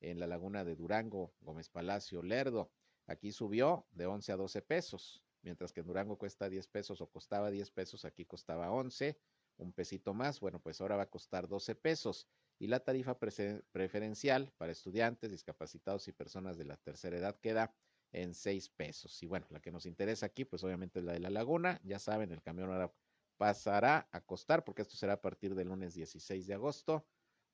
[0.00, 2.70] en la laguna de Durango, Gómez Palacio, Lerdo.
[3.06, 7.10] Aquí subió de 11 a 12 pesos, mientras que en Durango cuesta 10 pesos o
[7.10, 9.18] costaba 10 pesos, aquí costaba 11,
[9.56, 10.40] un pesito más.
[10.40, 12.28] Bueno, pues ahora va a costar 12 pesos.
[12.58, 17.72] Y la tarifa preferencial para estudiantes, discapacitados y personas de la tercera edad queda
[18.12, 19.22] en 6 pesos.
[19.22, 21.80] Y bueno, la que nos interesa aquí, pues obviamente es la de la laguna.
[21.84, 22.92] Ya saben, el camión ahora
[23.36, 27.06] pasará a costar, porque esto será a partir del lunes 16 de agosto,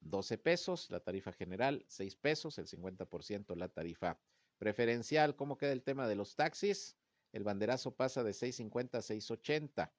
[0.04, 4.18] 12 pesos, la tarifa general 6 pesos, el 50% la tarifa
[4.58, 5.34] preferencial.
[5.36, 6.96] ¿Cómo queda el tema de los taxis?
[7.32, 9.90] El banderazo pasa de 6.50 a 6.80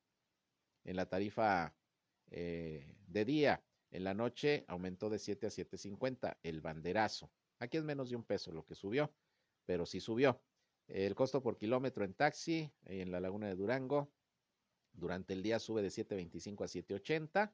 [0.85, 1.75] en la tarifa
[2.31, 3.63] eh, de día.
[3.91, 7.31] En la noche aumentó de 7 a 7.50 el banderazo.
[7.59, 9.13] Aquí es menos de un peso lo que subió,
[9.65, 10.41] pero sí subió.
[10.87, 14.11] El costo por kilómetro en taxi en la laguna de Durango
[14.93, 17.53] durante el día sube de 7.25 a 7.80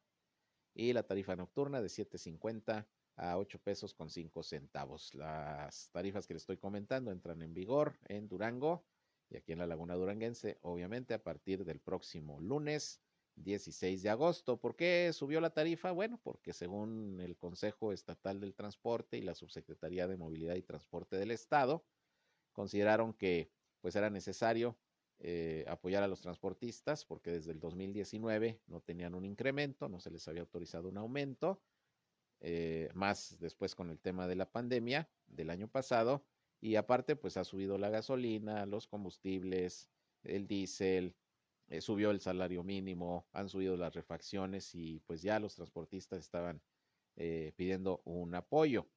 [0.73, 2.85] y la tarifa nocturna de 7.50
[3.17, 5.13] a 8 pesos con 5 centavos.
[5.13, 8.85] Las tarifas que les estoy comentando entran en vigor en Durango
[9.29, 13.01] y aquí en la Laguna Duranguense, obviamente a partir del próximo lunes
[13.35, 14.59] 16 de agosto.
[14.59, 15.91] ¿Por qué subió la tarifa?
[15.91, 21.15] Bueno, porque según el Consejo Estatal del Transporte y la Subsecretaría de Movilidad y Transporte
[21.15, 21.85] del Estado,
[22.51, 24.77] consideraron que pues era necesario
[25.23, 30.09] eh, apoyar a los transportistas porque desde el 2019 no tenían un incremento, no se
[30.09, 31.61] les había autorizado un aumento,
[32.39, 36.25] eh, más después con el tema de la pandemia del año pasado
[36.59, 39.91] y aparte pues ha subido la gasolina, los combustibles,
[40.23, 41.15] el diésel,
[41.67, 46.63] eh, subió el salario mínimo, han subido las refacciones y pues ya los transportistas estaban
[47.55, 48.87] pidiendo un apoyo.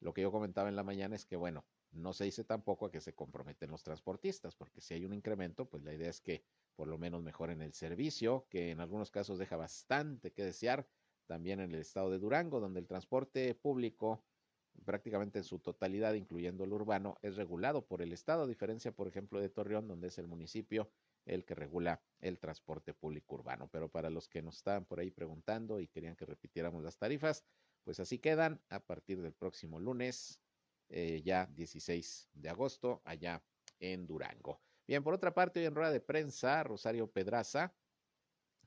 [0.00, 2.90] Lo que yo comentaba en la mañana es que bueno, no se dice tampoco a
[2.90, 6.44] que se comprometen los transportistas, porque si hay un incremento, pues la idea es que
[6.74, 10.86] por lo menos mejoren el servicio, que en algunos casos deja bastante que desear,
[11.26, 14.24] también en el estado de Durango, donde el transporte público
[14.84, 19.08] prácticamente en su totalidad, incluyendo el urbano, es regulado por el Estado, a diferencia, por
[19.08, 20.90] ejemplo, de Torreón, donde es el municipio
[21.24, 23.68] el que regula el transporte público urbano.
[23.72, 27.44] Pero para los que nos estaban por ahí preguntando y querían que repitiéramos las tarifas,
[27.84, 30.40] pues así quedan a partir del próximo lunes
[30.88, 33.42] eh, ya 16 de agosto, allá
[33.78, 34.60] en Durango.
[34.86, 37.74] Bien, por otra parte, hoy en rueda de prensa, Rosario Pedraza,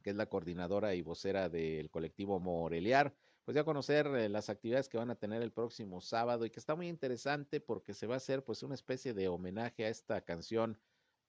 [0.04, 4.90] que es la coordinadora y vocera del colectivo Moreliar, pues ya conocer eh, las actividades
[4.90, 8.16] que van a tener el próximo sábado y que está muy interesante porque se va
[8.16, 10.80] a hacer pues una especie de homenaje a esta canción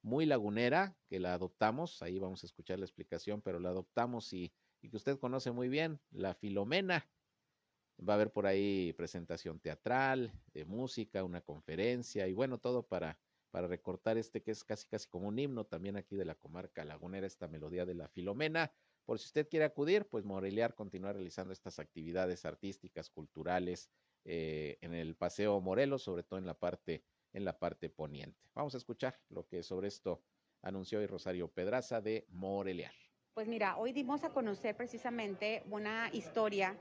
[0.02, 4.52] muy lagunera que la adoptamos, ahí vamos a escuchar la explicación, pero la adoptamos y
[4.80, 7.06] que usted conoce muy bien, la Filomena,
[8.06, 13.18] Va a haber por ahí presentación teatral, de música, una conferencia y bueno, todo para,
[13.50, 16.84] para recortar este que es casi casi como un himno también aquí de la comarca
[16.84, 18.72] lagunera, esta melodía de la Filomena.
[19.04, 23.90] Por si usted quiere acudir, pues Moreliar continúa realizando estas actividades artísticas, culturales
[24.24, 28.38] eh, en el Paseo Morelos, sobre todo en la parte en la parte poniente.
[28.54, 30.22] Vamos a escuchar lo que sobre esto
[30.62, 32.92] anunció hoy Rosario Pedraza de Moreliar.
[33.34, 36.76] Pues mira, hoy dimos a conocer precisamente una historia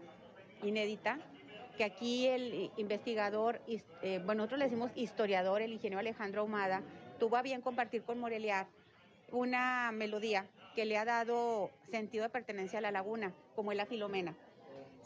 [0.64, 1.20] inédita,
[1.80, 6.82] que aquí el investigador, eh, bueno, nosotros le decimos historiador, el ingeniero Alejandro Ahumada,
[7.20, 8.68] tuvo a bien compartir con Moreliar
[9.32, 10.46] una melodía
[10.76, 14.36] que le ha dado sentido de pertenencia a la laguna, como es la Filomena.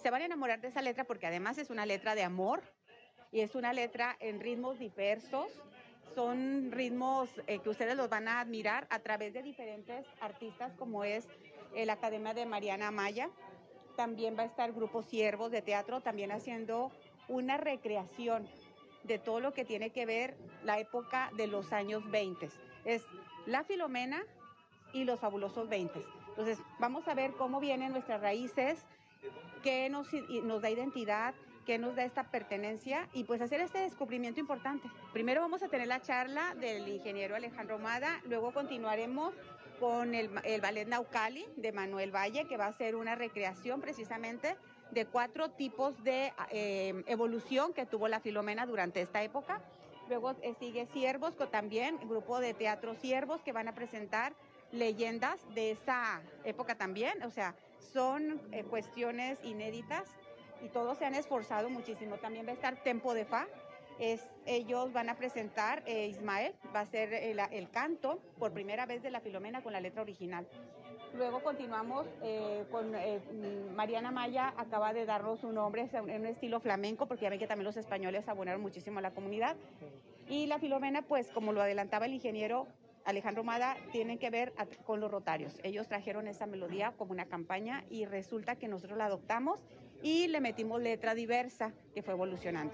[0.01, 2.63] Se van a enamorar de esa letra porque además es una letra de amor
[3.31, 5.51] y es una letra en ritmos diversos.
[6.15, 11.03] Son ritmos eh, que ustedes los van a admirar a través de diferentes artistas como
[11.03, 11.27] es
[11.75, 13.29] la Academia de Mariana Maya,
[13.95, 16.91] también va a estar Grupo Siervos de Teatro también haciendo
[17.27, 18.47] una recreación
[19.03, 22.49] de todo lo que tiene que ver la época de los años 20.
[22.85, 23.03] Es
[23.45, 24.23] la Filomena
[24.93, 26.01] y los fabulosos 20.
[26.29, 28.85] Entonces, vamos a ver cómo vienen nuestras raíces,
[29.61, 30.07] qué nos,
[30.43, 31.33] nos da identidad,
[31.65, 34.89] qué nos da esta pertenencia y pues hacer este descubrimiento importante.
[35.11, 39.33] Primero vamos a tener la charla del ingeniero Alejandro Mada, luego continuaremos
[39.83, 40.29] con el,
[40.61, 44.55] ballet Naucali de Manuel Valle, que va a ser una recreación precisamente
[44.91, 49.61] de cuatro tipos de eh, evolución que tuvo la Filomena durante esta época.
[50.07, 54.31] Luego eh, sigue Siervos, con también grupo de teatro Siervos que van a presentar
[54.71, 57.21] leyendas de esa época también.
[57.23, 57.53] O sea,
[57.91, 60.09] son eh, cuestiones inéditas
[60.63, 62.15] y todos se han esforzado muchísimo.
[62.19, 63.47] También va a estar Tempo de Fa,
[64.45, 69.11] ellos van a presentar, eh, Ismael va a ser el, canto por primera vez de
[69.11, 70.47] la Filomena con la letra original.
[71.15, 73.21] Luego continuamos eh, con eh,
[73.75, 77.47] Mariana Maya, acaba de darnos un nombre en un estilo flamenco, porque ya ven que
[77.47, 79.55] también los españoles abonaron muchísimo a la comunidad.
[80.27, 82.67] Y la Filomena, pues como lo adelantaba el ingeniero
[83.05, 84.53] Alejandro Mada, tienen que ver
[84.85, 85.59] con los rotarios.
[85.63, 89.59] Ellos trajeron esa melodía como una campaña y resulta que nosotros la adoptamos
[90.01, 92.73] y le metimos letra diversa que fue evolucionando.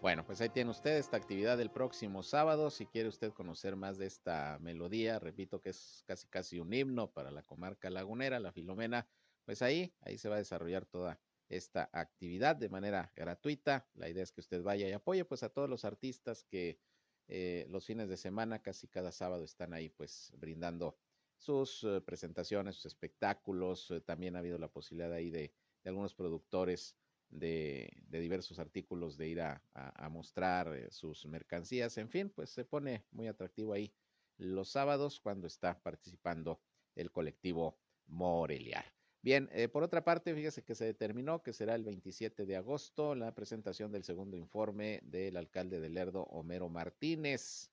[0.00, 2.70] Bueno, pues ahí tiene usted esta actividad del próximo sábado.
[2.70, 7.10] Si quiere usted conocer más de esta melodía, repito que es casi casi un himno
[7.10, 9.08] para la comarca lagunera, la Filomena,
[9.44, 13.88] pues ahí, ahí se va a desarrollar toda esta actividad de manera gratuita.
[13.94, 16.78] La idea es que usted vaya y apoye pues a todos los artistas que
[17.26, 20.96] eh, los fines de semana, casi cada sábado, están ahí pues brindando
[21.38, 23.92] sus eh, presentaciones, sus espectáculos.
[24.06, 26.96] También ha habido la posibilidad ahí de, de algunos productores
[27.30, 29.62] de, diversos artículos, de ir a,
[30.10, 33.92] mostrar eh, sus mercancías, en fin, pues se pone muy atractivo ahí
[34.38, 36.60] los sábados cuando está participando
[36.94, 38.84] el colectivo Moreliar.
[39.20, 43.14] Bien, eh, por otra parte, fíjese que se determinó que será el 27 de agosto
[43.14, 47.70] la presentación del segundo informe del alcalde de Lerdo, Homero Martínez.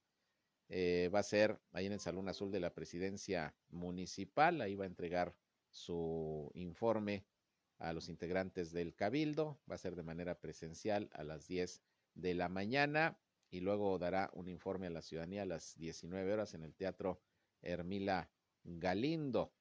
[0.67, 4.85] Eh, va a ser ahí en el Salón Azul de la Presidencia Municipal, ahí va
[4.85, 5.35] a entregar
[5.69, 7.23] su informe
[7.77, 9.59] a los integrantes del Cabildo.
[9.69, 11.81] Va a ser de manera presencial a las 10
[12.15, 13.17] de la mañana
[13.49, 17.21] y luego dará un informe a la ciudadanía a las 19 horas en el Teatro
[17.61, 18.29] Hermila
[18.63, 19.53] Galindo,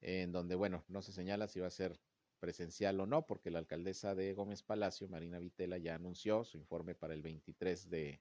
[0.00, 2.00] en donde, bueno, no se señala si va a ser
[2.38, 6.94] presencial o no, porque la alcaldesa de Gómez Palacio, Marina Vitela, ya anunció su informe
[6.94, 8.20] para el 23 de,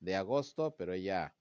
[0.00, 1.34] de agosto, pero ella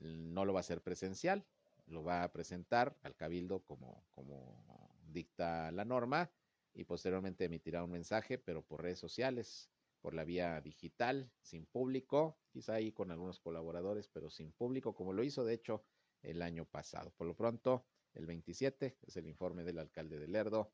[0.00, 1.46] no lo va a hacer presencial,
[1.86, 6.30] lo va a presentar al Cabildo como, como dicta la norma
[6.72, 12.38] y posteriormente emitirá un mensaje, pero por redes sociales, por la vía digital, sin público,
[12.50, 15.84] quizá ahí con algunos colaboradores, pero sin público, como lo hizo de hecho
[16.22, 17.12] el año pasado.
[17.16, 20.72] Por lo pronto, el 27 es el informe del alcalde de Lerdo,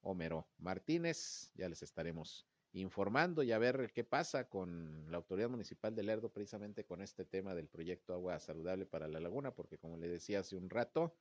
[0.00, 1.50] Homero Martínez.
[1.54, 6.32] Ya les estaremos informando y a ver qué pasa con la autoridad municipal de Lerdo
[6.32, 10.40] precisamente con este tema del proyecto Agua Saludable para la Laguna, porque como le decía
[10.40, 11.14] hace un rato,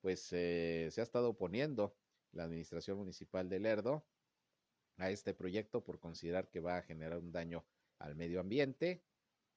[0.00, 1.94] pues eh, se ha estado oponiendo
[2.36, 4.06] la administración municipal de Lerdo
[4.98, 7.64] a este proyecto por considerar que va a generar un daño
[7.98, 9.02] al medio ambiente,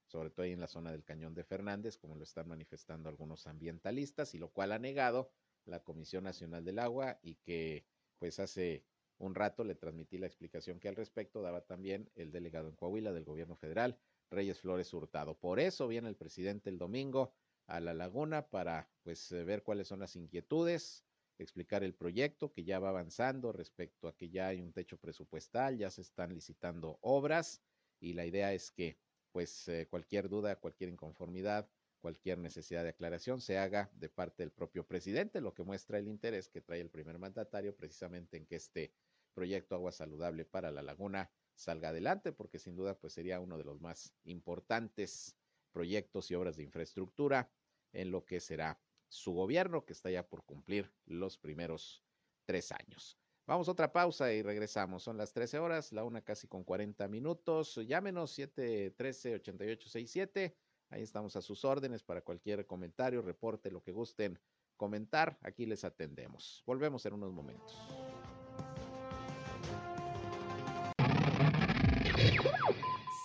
[0.08, 3.48] sobre todo ahí en la zona del Cañón de Fernández, como lo están manifestando algunos
[3.48, 5.32] ambientalistas, y lo cual ha negado
[5.66, 7.86] la Comisión Nacional del Agua y que
[8.18, 8.84] pues hace
[9.18, 13.12] un rato le transmití la explicación que al respecto daba también el delegado en Coahuila
[13.12, 13.98] del gobierno federal,
[14.32, 15.38] Reyes Flores Hurtado.
[15.38, 17.34] Por eso viene el presidente el domingo
[17.68, 21.06] a la laguna para pues ver cuáles son las inquietudes,
[21.44, 25.78] explicar el proyecto que ya va avanzando respecto a que ya hay un techo presupuestal,
[25.78, 27.62] ya se están licitando obras
[28.00, 28.98] y la idea es que
[29.32, 31.70] pues eh, cualquier duda, cualquier inconformidad,
[32.00, 36.08] cualquier necesidad de aclaración se haga de parte del propio presidente, lo que muestra el
[36.08, 38.92] interés que trae el primer mandatario precisamente en que este
[39.34, 43.66] proyecto Agua Saludable para la Laguna salga adelante, porque sin duda pues sería uno de
[43.66, 45.36] los más importantes
[45.72, 47.52] proyectos y obras de infraestructura
[47.94, 48.80] en lo que será
[49.10, 52.04] su gobierno, que está ya por cumplir los primeros
[52.46, 53.20] tres años.
[53.46, 55.04] Vamos a otra pausa y regresamos.
[55.04, 57.80] Son las 13 horas, la una casi con 40 minutos.
[57.84, 60.56] Llámenos 713-8867.
[60.92, 64.40] Ahí estamos a sus órdenes para cualquier comentario, reporte, lo que gusten
[64.78, 65.40] comentar.
[65.42, 66.62] Aquí les atendemos.
[66.68, 67.76] Volvemos en unos momentos.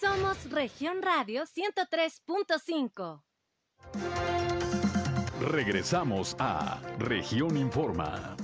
[0.00, 3.22] Somos Región Radio 103.5.
[5.44, 8.34] Regresamos a Región Informa.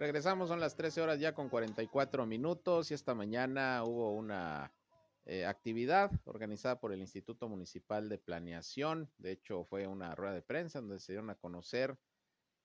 [0.00, 4.72] Regresamos, son las 13 horas ya con 44 minutos y esta mañana hubo una
[5.24, 9.08] eh, actividad organizada por el Instituto Municipal de Planeación.
[9.18, 11.96] De hecho, fue una rueda de prensa donde se dieron a conocer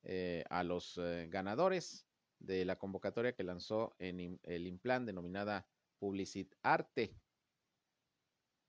[0.08, 2.06] eh, a los eh, ganadores
[2.38, 7.16] de la convocatoria que lanzó en el Implan denominada Publicit Arte,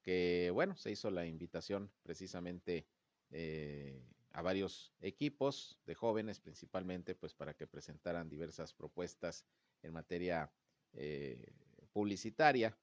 [0.00, 2.88] que bueno, se hizo la invitación precisamente
[3.30, 9.44] eh, a varios equipos de jóvenes principalmente, pues para que presentaran diversas propuestas
[9.82, 10.50] en materia
[11.92, 12.78] publicitaria.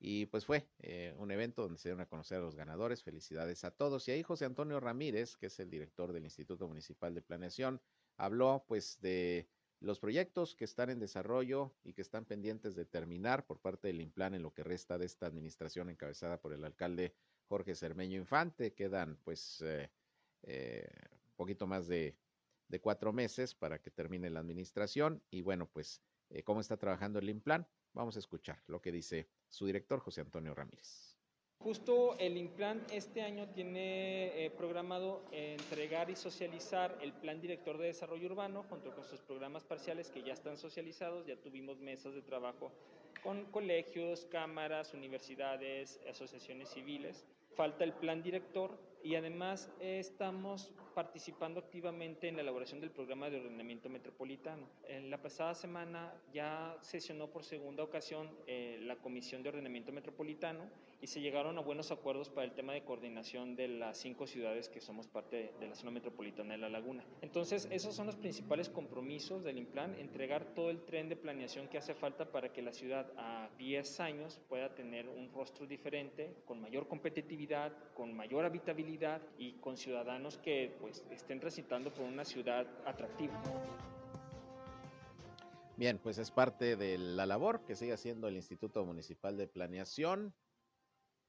[0.00, 0.68] Y pues fue
[1.16, 3.02] un evento donde se dieron a conocer a los ganadores.
[3.02, 4.06] Felicidades a todos.
[4.06, 7.80] Y ahí José Antonio Ramírez, que es el director del Instituto Municipal de Planeación,
[8.16, 9.48] habló pues de
[9.80, 14.00] los proyectos que están en desarrollo y que están pendientes de terminar por parte del
[14.00, 17.14] IMPLAN en lo que resta de esta administración encabezada por el alcalde
[17.48, 18.74] Jorge Cermeño Infante.
[18.74, 19.90] Quedan pues eh,
[20.42, 20.88] eh,
[21.36, 22.16] poquito más de,
[22.68, 27.20] de, cuatro meses para que termine la administración y bueno pues eh, cómo está trabajando
[27.20, 27.66] el IMPLAN.
[27.92, 31.16] Vamos a escuchar lo que dice su director José Antonio Ramírez.
[31.60, 37.88] Justo el Implan este año tiene eh, programado entregar y socializar el Plan Director de
[37.88, 41.26] Desarrollo Urbano junto con sus programas parciales que ya están socializados.
[41.26, 42.70] Ya tuvimos mesas de trabajo
[43.24, 47.26] con colegios, cámaras, universidades, asociaciones civiles.
[47.56, 48.78] Falta el Plan Director
[49.08, 54.66] y además estamos participando activamente en la elaboración del programa de ordenamiento metropolitano.
[54.86, 60.68] En la pasada semana ya sesionó por segunda ocasión eh, la Comisión de Ordenamiento Metropolitano
[61.00, 64.68] y se llegaron a buenos acuerdos para el tema de coordinación de las cinco ciudades
[64.68, 67.04] que somos parte de la zona metropolitana de La Laguna.
[67.22, 71.78] Entonces, esos son los principales compromisos del IMPLAN, entregar todo el tren de planeación que
[71.78, 76.60] hace falta para que la ciudad a 10 años pueda tener un rostro diferente, con
[76.60, 78.97] mayor competitividad, con mayor habitabilidad
[79.38, 83.40] y con ciudadanos que pues, estén transitando por una ciudad atractiva.
[85.76, 90.34] Bien, pues es parte de la labor que sigue haciendo el Instituto Municipal de Planeación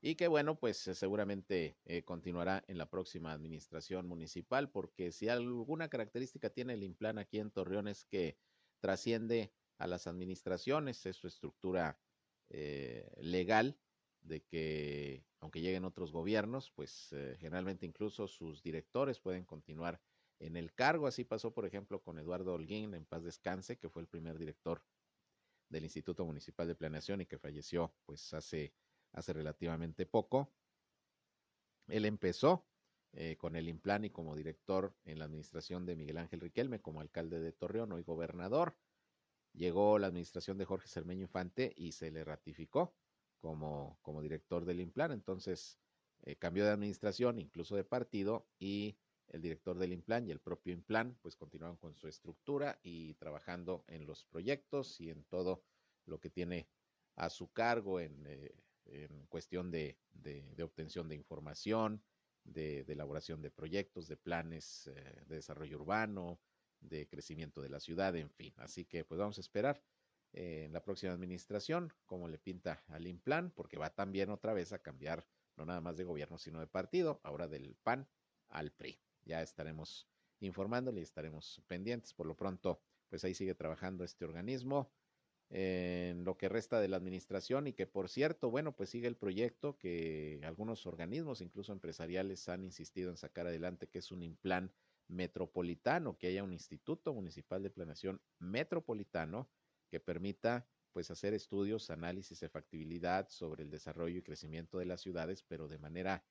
[0.02, 5.30] y que bueno, pues eh, seguramente eh, continuará en la próxima administración municipal, porque si
[5.30, 8.38] alguna característica tiene el Implan aquí en Torreón es que
[8.80, 12.00] trasciende a las administraciones, es su estructura
[12.50, 13.78] eh, legal
[14.22, 20.02] de que aunque lleguen otros gobiernos, pues generalmente incluso sus directores pueden continuar
[20.40, 21.08] en el cargo.
[21.08, 24.84] Así pasó, por ejemplo, con Eduardo Holguín, en paz descanse, que fue el primer director
[25.70, 28.74] del Instituto Municipal de Planeación y que falleció pues hace
[29.14, 30.52] hace relativamente poco.
[31.88, 32.68] Él empezó
[33.14, 37.02] eh, con el Implan y como director en la administración de Miguel Ángel Riquelme, como
[37.02, 38.78] alcalde de Torreón, hoy gobernador.
[39.54, 42.96] Llegó la administración de Jorge Cermeño Infante y se le ratificó
[43.40, 45.12] como, como director del Implan.
[45.12, 45.80] Entonces
[46.24, 48.98] eh, cambió de administración, incluso de partido, y
[49.30, 53.84] el director del Implan y el propio Implan, pues continuaron con su estructura y trabajando
[53.88, 55.64] en los proyectos y en todo
[56.06, 56.68] lo que tiene
[57.16, 58.54] a su cargo en eh,
[59.30, 59.98] cuestión de,
[60.64, 62.04] obtención de información,
[62.44, 66.40] de, elaboración de proyectos, de planes eh, de desarrollo urbano,
[66.80, 68.54] de crecimiento de la ciudad, en fin.
[68.58, 69.82] Así que pues vamos a esperar
[70.34, 74.74] eh, en la próxima administración cómo le pinta al Implan, porque va también otra vez
[74.74, 75.26] a cambiar
[75.56, 78.08] no nada más de gobierno, sino de partido, ahora del PAN
[78.48, 79.00] al PRI.
[79.26, 80.08] Ya estaremos
[80.40, 82.14] informándole y estaremos pendientes.
[82.14, 84.92] Por lo pronto, pues ahí sigue trabajando este organismo
[85.50, 89.18] en lo que resta de la administración y que por cierto, bueno, pues sigue el
[89.18, 94.72] proyecto que algunos organismos, incluso empresariales, han insistido en sacar adelante, que es un plan
[95.08, 99.50] metropolitano, que haya un instituto municipal de planeación metropolitano
[99.90, 105.02] que permita pues hacer estudios, análisis de factibilidad sobre el desarrollo y crecimiento de las
[105.02, 106.24] ciudades, pero de manera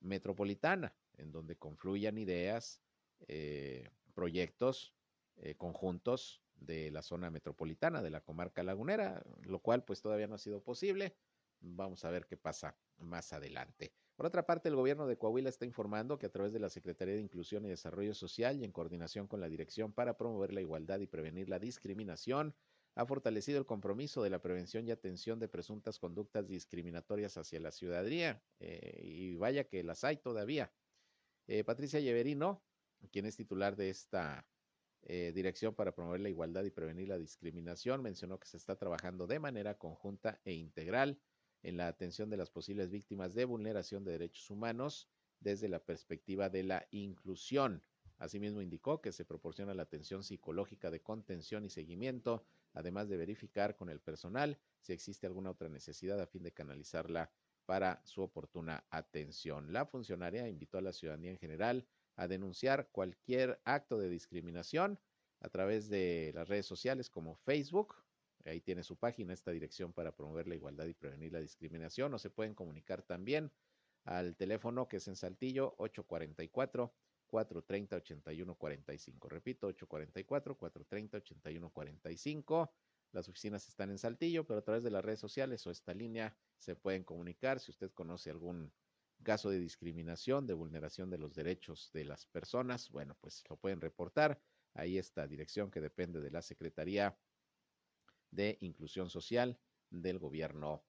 [0.00, 2.82] metropolitana, en donde confluyan ideas,
[3.26, 4.94] eh, proyectos
[5.36, 10.36] eh, conjuntos de la zona metropolitana de la comarca lagunera, lo cual pues todavía no
[10.36, 11.16] ha sido posible.
[11.60, 13.92] Vamos a ver qué pasa más adelante.
[14.16, 17.14] Por otra parte, el gobierno de Coahuila está informando que a través de la Secretaría
[17.14, 21.00] de Inclusión y Desarrollo Social y en coordinación con la Dirección para promover la igualdad
[21.00, 22.54] y prevenir la discriminación,
[22.96, 27.72] ha fortalecido el compromiso de la prevención y atención de presuntas conductas discriminatorias hacia la
[27.72, 28.42] ciudadanía.
[28.60, 30.72] Eh, y vaya que las hay todavía.
[31.46, 32.62] Eh, Patricia Lleverino,
[33.10, 34.46] quien es titular de esta
[35.02, 39.26] eh, Dirección para promover la igualdad y prevenir la discriminación, mencionó que se está trabajando
[39.26, 41.20] de manera conjunta e integral
[41.62, 45.08] en la atención de las posibles víctimas de vulneración de derechos humanos
[45.40, 47.82] desde la perspectiva de la inclusión.
[48.18, 53.76] Asimismo, indicó que se proporciona la atención psicológica de contención y seguimiento, además de verificar
[53.76, 57.30] con el personal si existe alguna otra necesidad a fin de canalizarla
[57.64, 59.72] para su oportuna atención.
[59.72, 64.98] La funcionaria invitó a la ciudadanía en general a denunciar cualquier acto de discriminación
[65.40, 67.94] a través de las redes sociales como Facebook.
[68.44, 72.12] Ahí tiene su página, esta dirección para promover la igualdad y prevenir la discriminación.
[72.12, 73.50] O se pueden comunicar también
[74.04, 76.92] al teléfono que es en Saltillo 844
[77.34, 79.28] 430 8145.
[79.28, 82.72] Repito, 844 430 8145.
[83.10, 86.36] Las oficinas están en Saltillo, pero a través de las redes sociales o esta línea
[86.58, 88.72] se pueden comunicar si usted conoce algún
[89.24, 93.80] caso de discriminación, de vulneración de los derechos de las personas, bueno, pues lo pueden
[93.80, 94.40] reportar.
[94.74, 97.18] Ahí está dirección que depende de la Secretaría
[98.30, 99.58] de Inclusión Social
[99.90, 100.84] del gobierno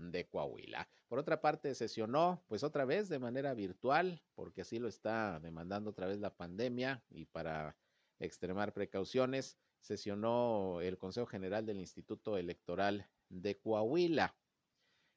[0.00, 0.88] de Coahuila.
[1.08, 5.90] Por otra parte, sesionó pues otra vez de manera virtual, porque así lo está demandando
[5.90, 7.76] otra vez la pandemia y para
[8.18, 14.36] extremar precauciones, sesionó el Consejo General del Instituto Electoral de Coahuila.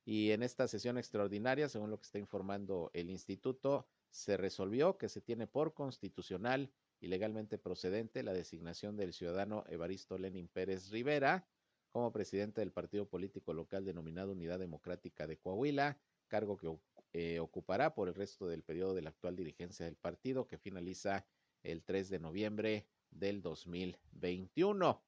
[0.05, 5.09] Y en esta sesión extraordinaria, según lo que está informando el instituto, se resolvió que
[5.09, 11.45] se tiene por constitucional y legalmente procedente la designación del ciudadano Evaristo Lenin Pérez Rivera
[11.93, 15.97] como presidente del partido político local denominado Unidad Democrática de Coahuila
[16.33, 16.75] cargo que
[17.13, 21.27] eh, ocupará por el resto del periodo de la actual dirigencia del partido, que finaliza
[21.61, 24.99] el 3 de noviembre del 2021.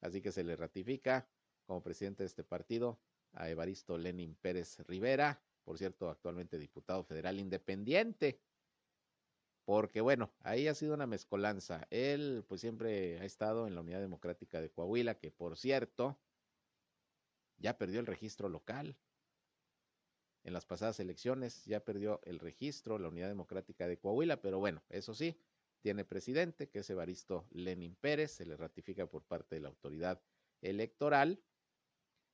[0.00, 1.28] Así que se le ratifica
[1.66, 3.00] como presidente de este partido
[3.32, 8.38] a Evaristo Lenin Pérez Rivera, por cierto, actualmente diputado federal independiente.
[9.64, 11.86] Porque bueno, ahí ha sido una mezcolanza.
[11.90, 16.18] Él pues siempre ha estado en la Unidad Democrática de Coahuila, que por cierto,
[17.56, 18.96] ya perdió el registro local.
[20.42, 24.82] En las pasadas elecciones ya perdió el registro la Unidad Democrática de Coahuila, pero bueno,
[24.90, 25.40] eso sí,
[25.80, 30.20] tiene presidente, que es Evaristo Lenin Pérez, se le ratifica por parte de la autoridad
[30.60, 31.42] electoral.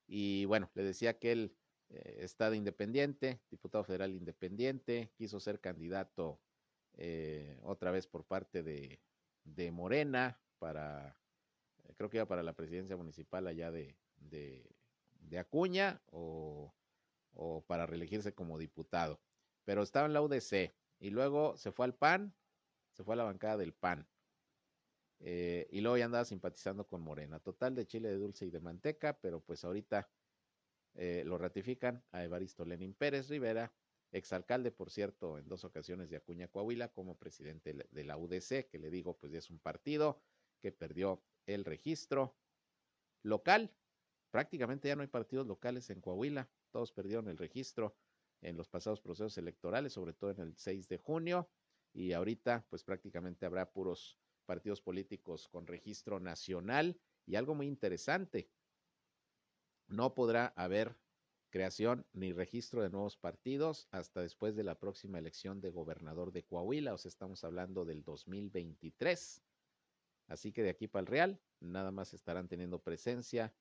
[0.08, 1.56] Y bueno, le decía que él
[1.88, 6.40] eh, independiente, diputado federal independiente, quiso ser candidato
[6.94, 9.00] eh, otra vez por parte de,
[9.72, 11.16] Morena para,
[11.84, 14.68] eh, creo que iba para la presidencia municipal allá de, de,
[15.38, 16.74] Acuña o,
[17.32, 19.20] o para reelegirse como diputado.
[19.64, 22.34] Pero estaba en la UDC y luego se fue al PAN
[22.92, 24.06] se fue a la bancada del PAN.
[25.20, 27.38] Eh, y luego ya andaba simpatizando con Morena.
[27.38, 30.10] Total de chile de dulce y de manteca, pero pues ahorita
[31.24, 33.72] lo ratifican a Evaristo Lenin Pérez Rivera,
[34.12, 38.78] exalcalde, por cierto, en dos ocasiones de Acuña, Coahuila, como presidente de la UDC, que
[38.78, 40.20] le digo, pues ya es un partido
[40.60, 42.36] que perdió el registro
[43.22, 43.72] local.
[44.30, 47.96] Prácticamente ya no hay partidos locales en Coahuila, todos perdieron el registro
[48.40, 51.48] en los pasados procesos electorales, sobre todo en el 6 de junio
[51.92, 58.50] y ahorita pues prácticamente habrá puros partidos políticos con registro nacional y algo muy interesante,
[59.86, 60.96] no podrá haber
[61.50, 66.44] creación ni registro de nuevos partidos hasta después de la próxima elección de gobernador de
[66.44, 69.42] Coahuila, o sea, estamos hablando del 2023.
[70.28, 73.52] Así que de aquí para el Real, nada más estarán teniendo presencia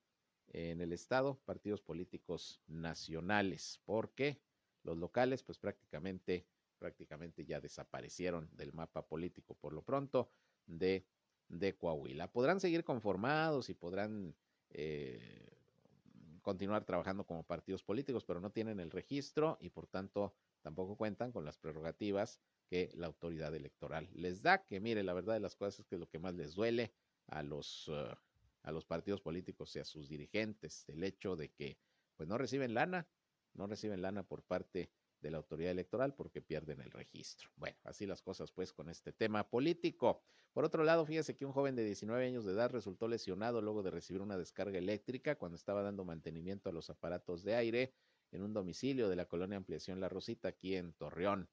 [0.48, 4.40] en el estado partidos políticos nacionales, porque
[4.82, 6.46] los locales pues prácticamente
[6.78, 10.30] prácticamente ya desaparecieron del mapa político por lo pronto
[10.66, 11.06] de,
[11.48, 12.32] de Coahuila.
[12.32, 14.34] Podrán seguir conformados y podrán
[14.70, 15.59] eh,
[16.42, 21.32] continuar trabajando como partidos políticos, pero no tienen el registro y por tanto tampoco cuentan
[21.32, 25.56] con las prerrogativas que la autoridad electoral les da, que mire, la verdad de las
[25.56, 26.92] cosas es que lo que más les duele
[27.26, 28.14] a los, uh,
[28.62, 31.78] a los partidos políticos y a sus dirigentes, el hecho de que
[32.16, 33.08] pues no reciben lana,
[33.54, 37.48] no reciben lana por parte de la autoridad electoral porque pierden el registro.
[37.56, 40.22] Bueno, así las cosas pues con este tema político.
[40.52, 43.82] Por otro lado, fíjese que un joven de 19 años de edad resultó lesionado luego
[43.82, 47.94] de recibir una descarga eléctrica cuando estaba dando mantenimiento a los aparatos de aire
[48.32, 51.48] en un domicilio de la colonia Ampliación La Rosita aquí en Torreón.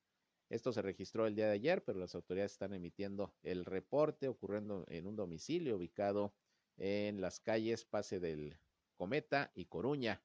[0.49, 4.85] Esto se registró el día de ayer, pero las autoridades están emitiendo el reporte ocurriendo
[4.87, 6.33] en un domicilio ubicado
[6.77, 8.57] en las calles Pase del
[8.95, 10.21] Cometa y Coruña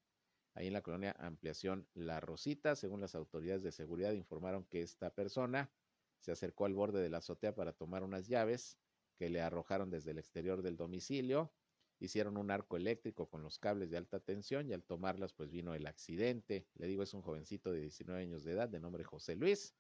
[0.55, 2.77] ahí en la colonia Ampliación La Rosita.
[2.77, 5.71] Según las autoridades de seguridad, informaron que esta persona
[6.19, 8.79] se acercó al borde de la azotea para tomar unas llaves
[9.17, 11.53] que le arrojaron desde el exterior del domicilio.
[11.99, 15.75] Hicieron un arco eléctrico con los cables de alta tensión y al tomarlas pues vino
[15.75, 16.67] el accidente.
[16.75, 19.75] Le digo, es un jovencito de 19 años de edad de nombre José Luis.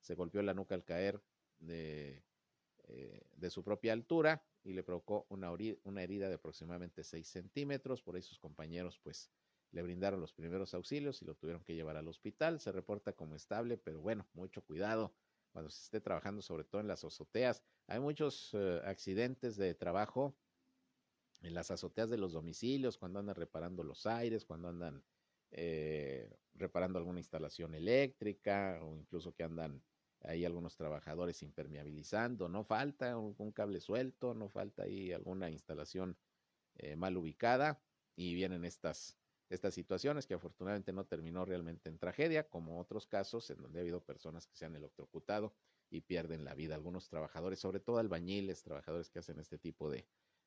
[0.00, 1.20] Se golpeó la nuca al caer
[1.58, 2.22] de,
[2.84, 5.50] eh, de su propia altura y le provocó una,
[5.84, 8.02] una herida de aproximadamente 6 centímetros.
[8.02, 9.30] Por ahí sus compañeros pues
[9.72, 12.60] le brindaron los primeros auxilios y lo tuvieron que llevar al hospital.
[12.60, 15.14] Se reporta como estable, pero bueno, mucho cuidado
[15.52, 17.62] cuando se esté trabajando, sobre todo en las azoteas.
[17.86, 20.36] Hay muchos uh, accidentes de trabajo
[21.42, 25.04] en las azoteas de los domicilios, cuando andan reparando los aires, cuando andan
[25.50, 29.82] eh, reparando alguna instalación eléctrica o incluso que andan
[30.22, 32.48] ahí algunos trabajadores impermeabilizando.
[32.48, 36.18] No falta un cable suelto, no falta ahí alguna instalación
[36.78, 37.80] eh, mal ubicada
[38.16, 39.16] y vienen estas
[39.48, 43.82] estas situaciones que afortunadamente no terminó realmente en tragedia, como otros casos en donde ha
[43.82, 45.54] habido personas que se han electrocutado
[45.90, 46.74] y pierden la vida.
[46.74, 50.06] Algunos trabajadores, sobre todo albañiles, trabajadores que hacen este tipo de,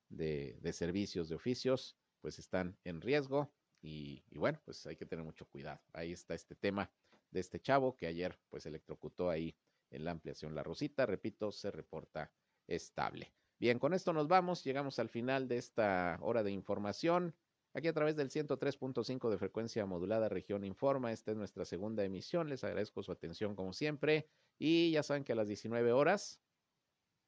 [0.10, 3.50] de, servicios, de oficios, pues están en riesgo
[3.82, 5.80] y, y, bueno, pues hay que tener mucho cuidado.
[5.94, 6.92] Ahí está este tema
[7.32, 9.56] de este chavo que ayer pues electrocutó ahí
[9.92, 12.32] en la ampliación La Rosita, repito, se reporta
[12.68, 13.32] estable.
[13.60, 17.36] Bien, con esto nos vamos, llegamos al final de esta hora de información.
[17.74, 22.50] Aquí a través del 103.5 de frecuencia modulada región informa, esta es nuestra segunda emisión,
[22.50, 26.42] les agradezco su atención como siempre y ya saben que a las 19 horas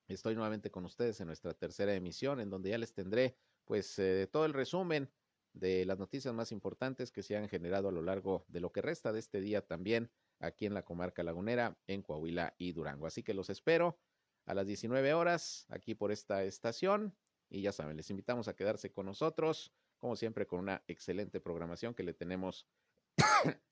[0.08, 4.28] estoy nuevamente con ustedes en nuestra tercera emisión en donde ya les tendré pues eh,
[4.32, 5.12] todo el resumen
[5.54, 8.82] de las noticias más importantes que se han generado a lo largo de lo que
[8.82, 13.06] resta de este día también aquí en la comarca lagunera, en Coahuila y Durango.
[13.06, 14.00] Así que los espero
[14.46, 17.16] a las 19 horas aquí por esta estación
[17.50, 21.94] y ya saben, les invitamos a quedarse con nosotros como siempre con una excelente programación
[21.94, 22.68] que le tenemos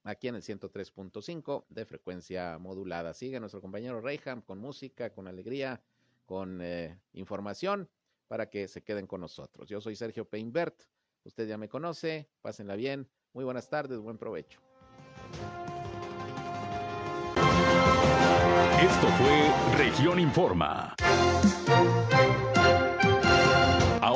[0.04, 3.14] aquí en el 103.5 de frecuencia modulada.
[3.14, 5.82] Sigue nuestro compañero Reyham con música, con alegría,
[6.26, 7.90] con eh, información
[8.28, 9.68] para que se queden con nosotros.
[9.68, 10.84] Yo soy Sergio Peinbert,
[11.24, 14.62] usted ya me conoce, pásenla bien, muy buenas tardes, buen provecho.
[18.80, 20.96] Esto fue Región Informa.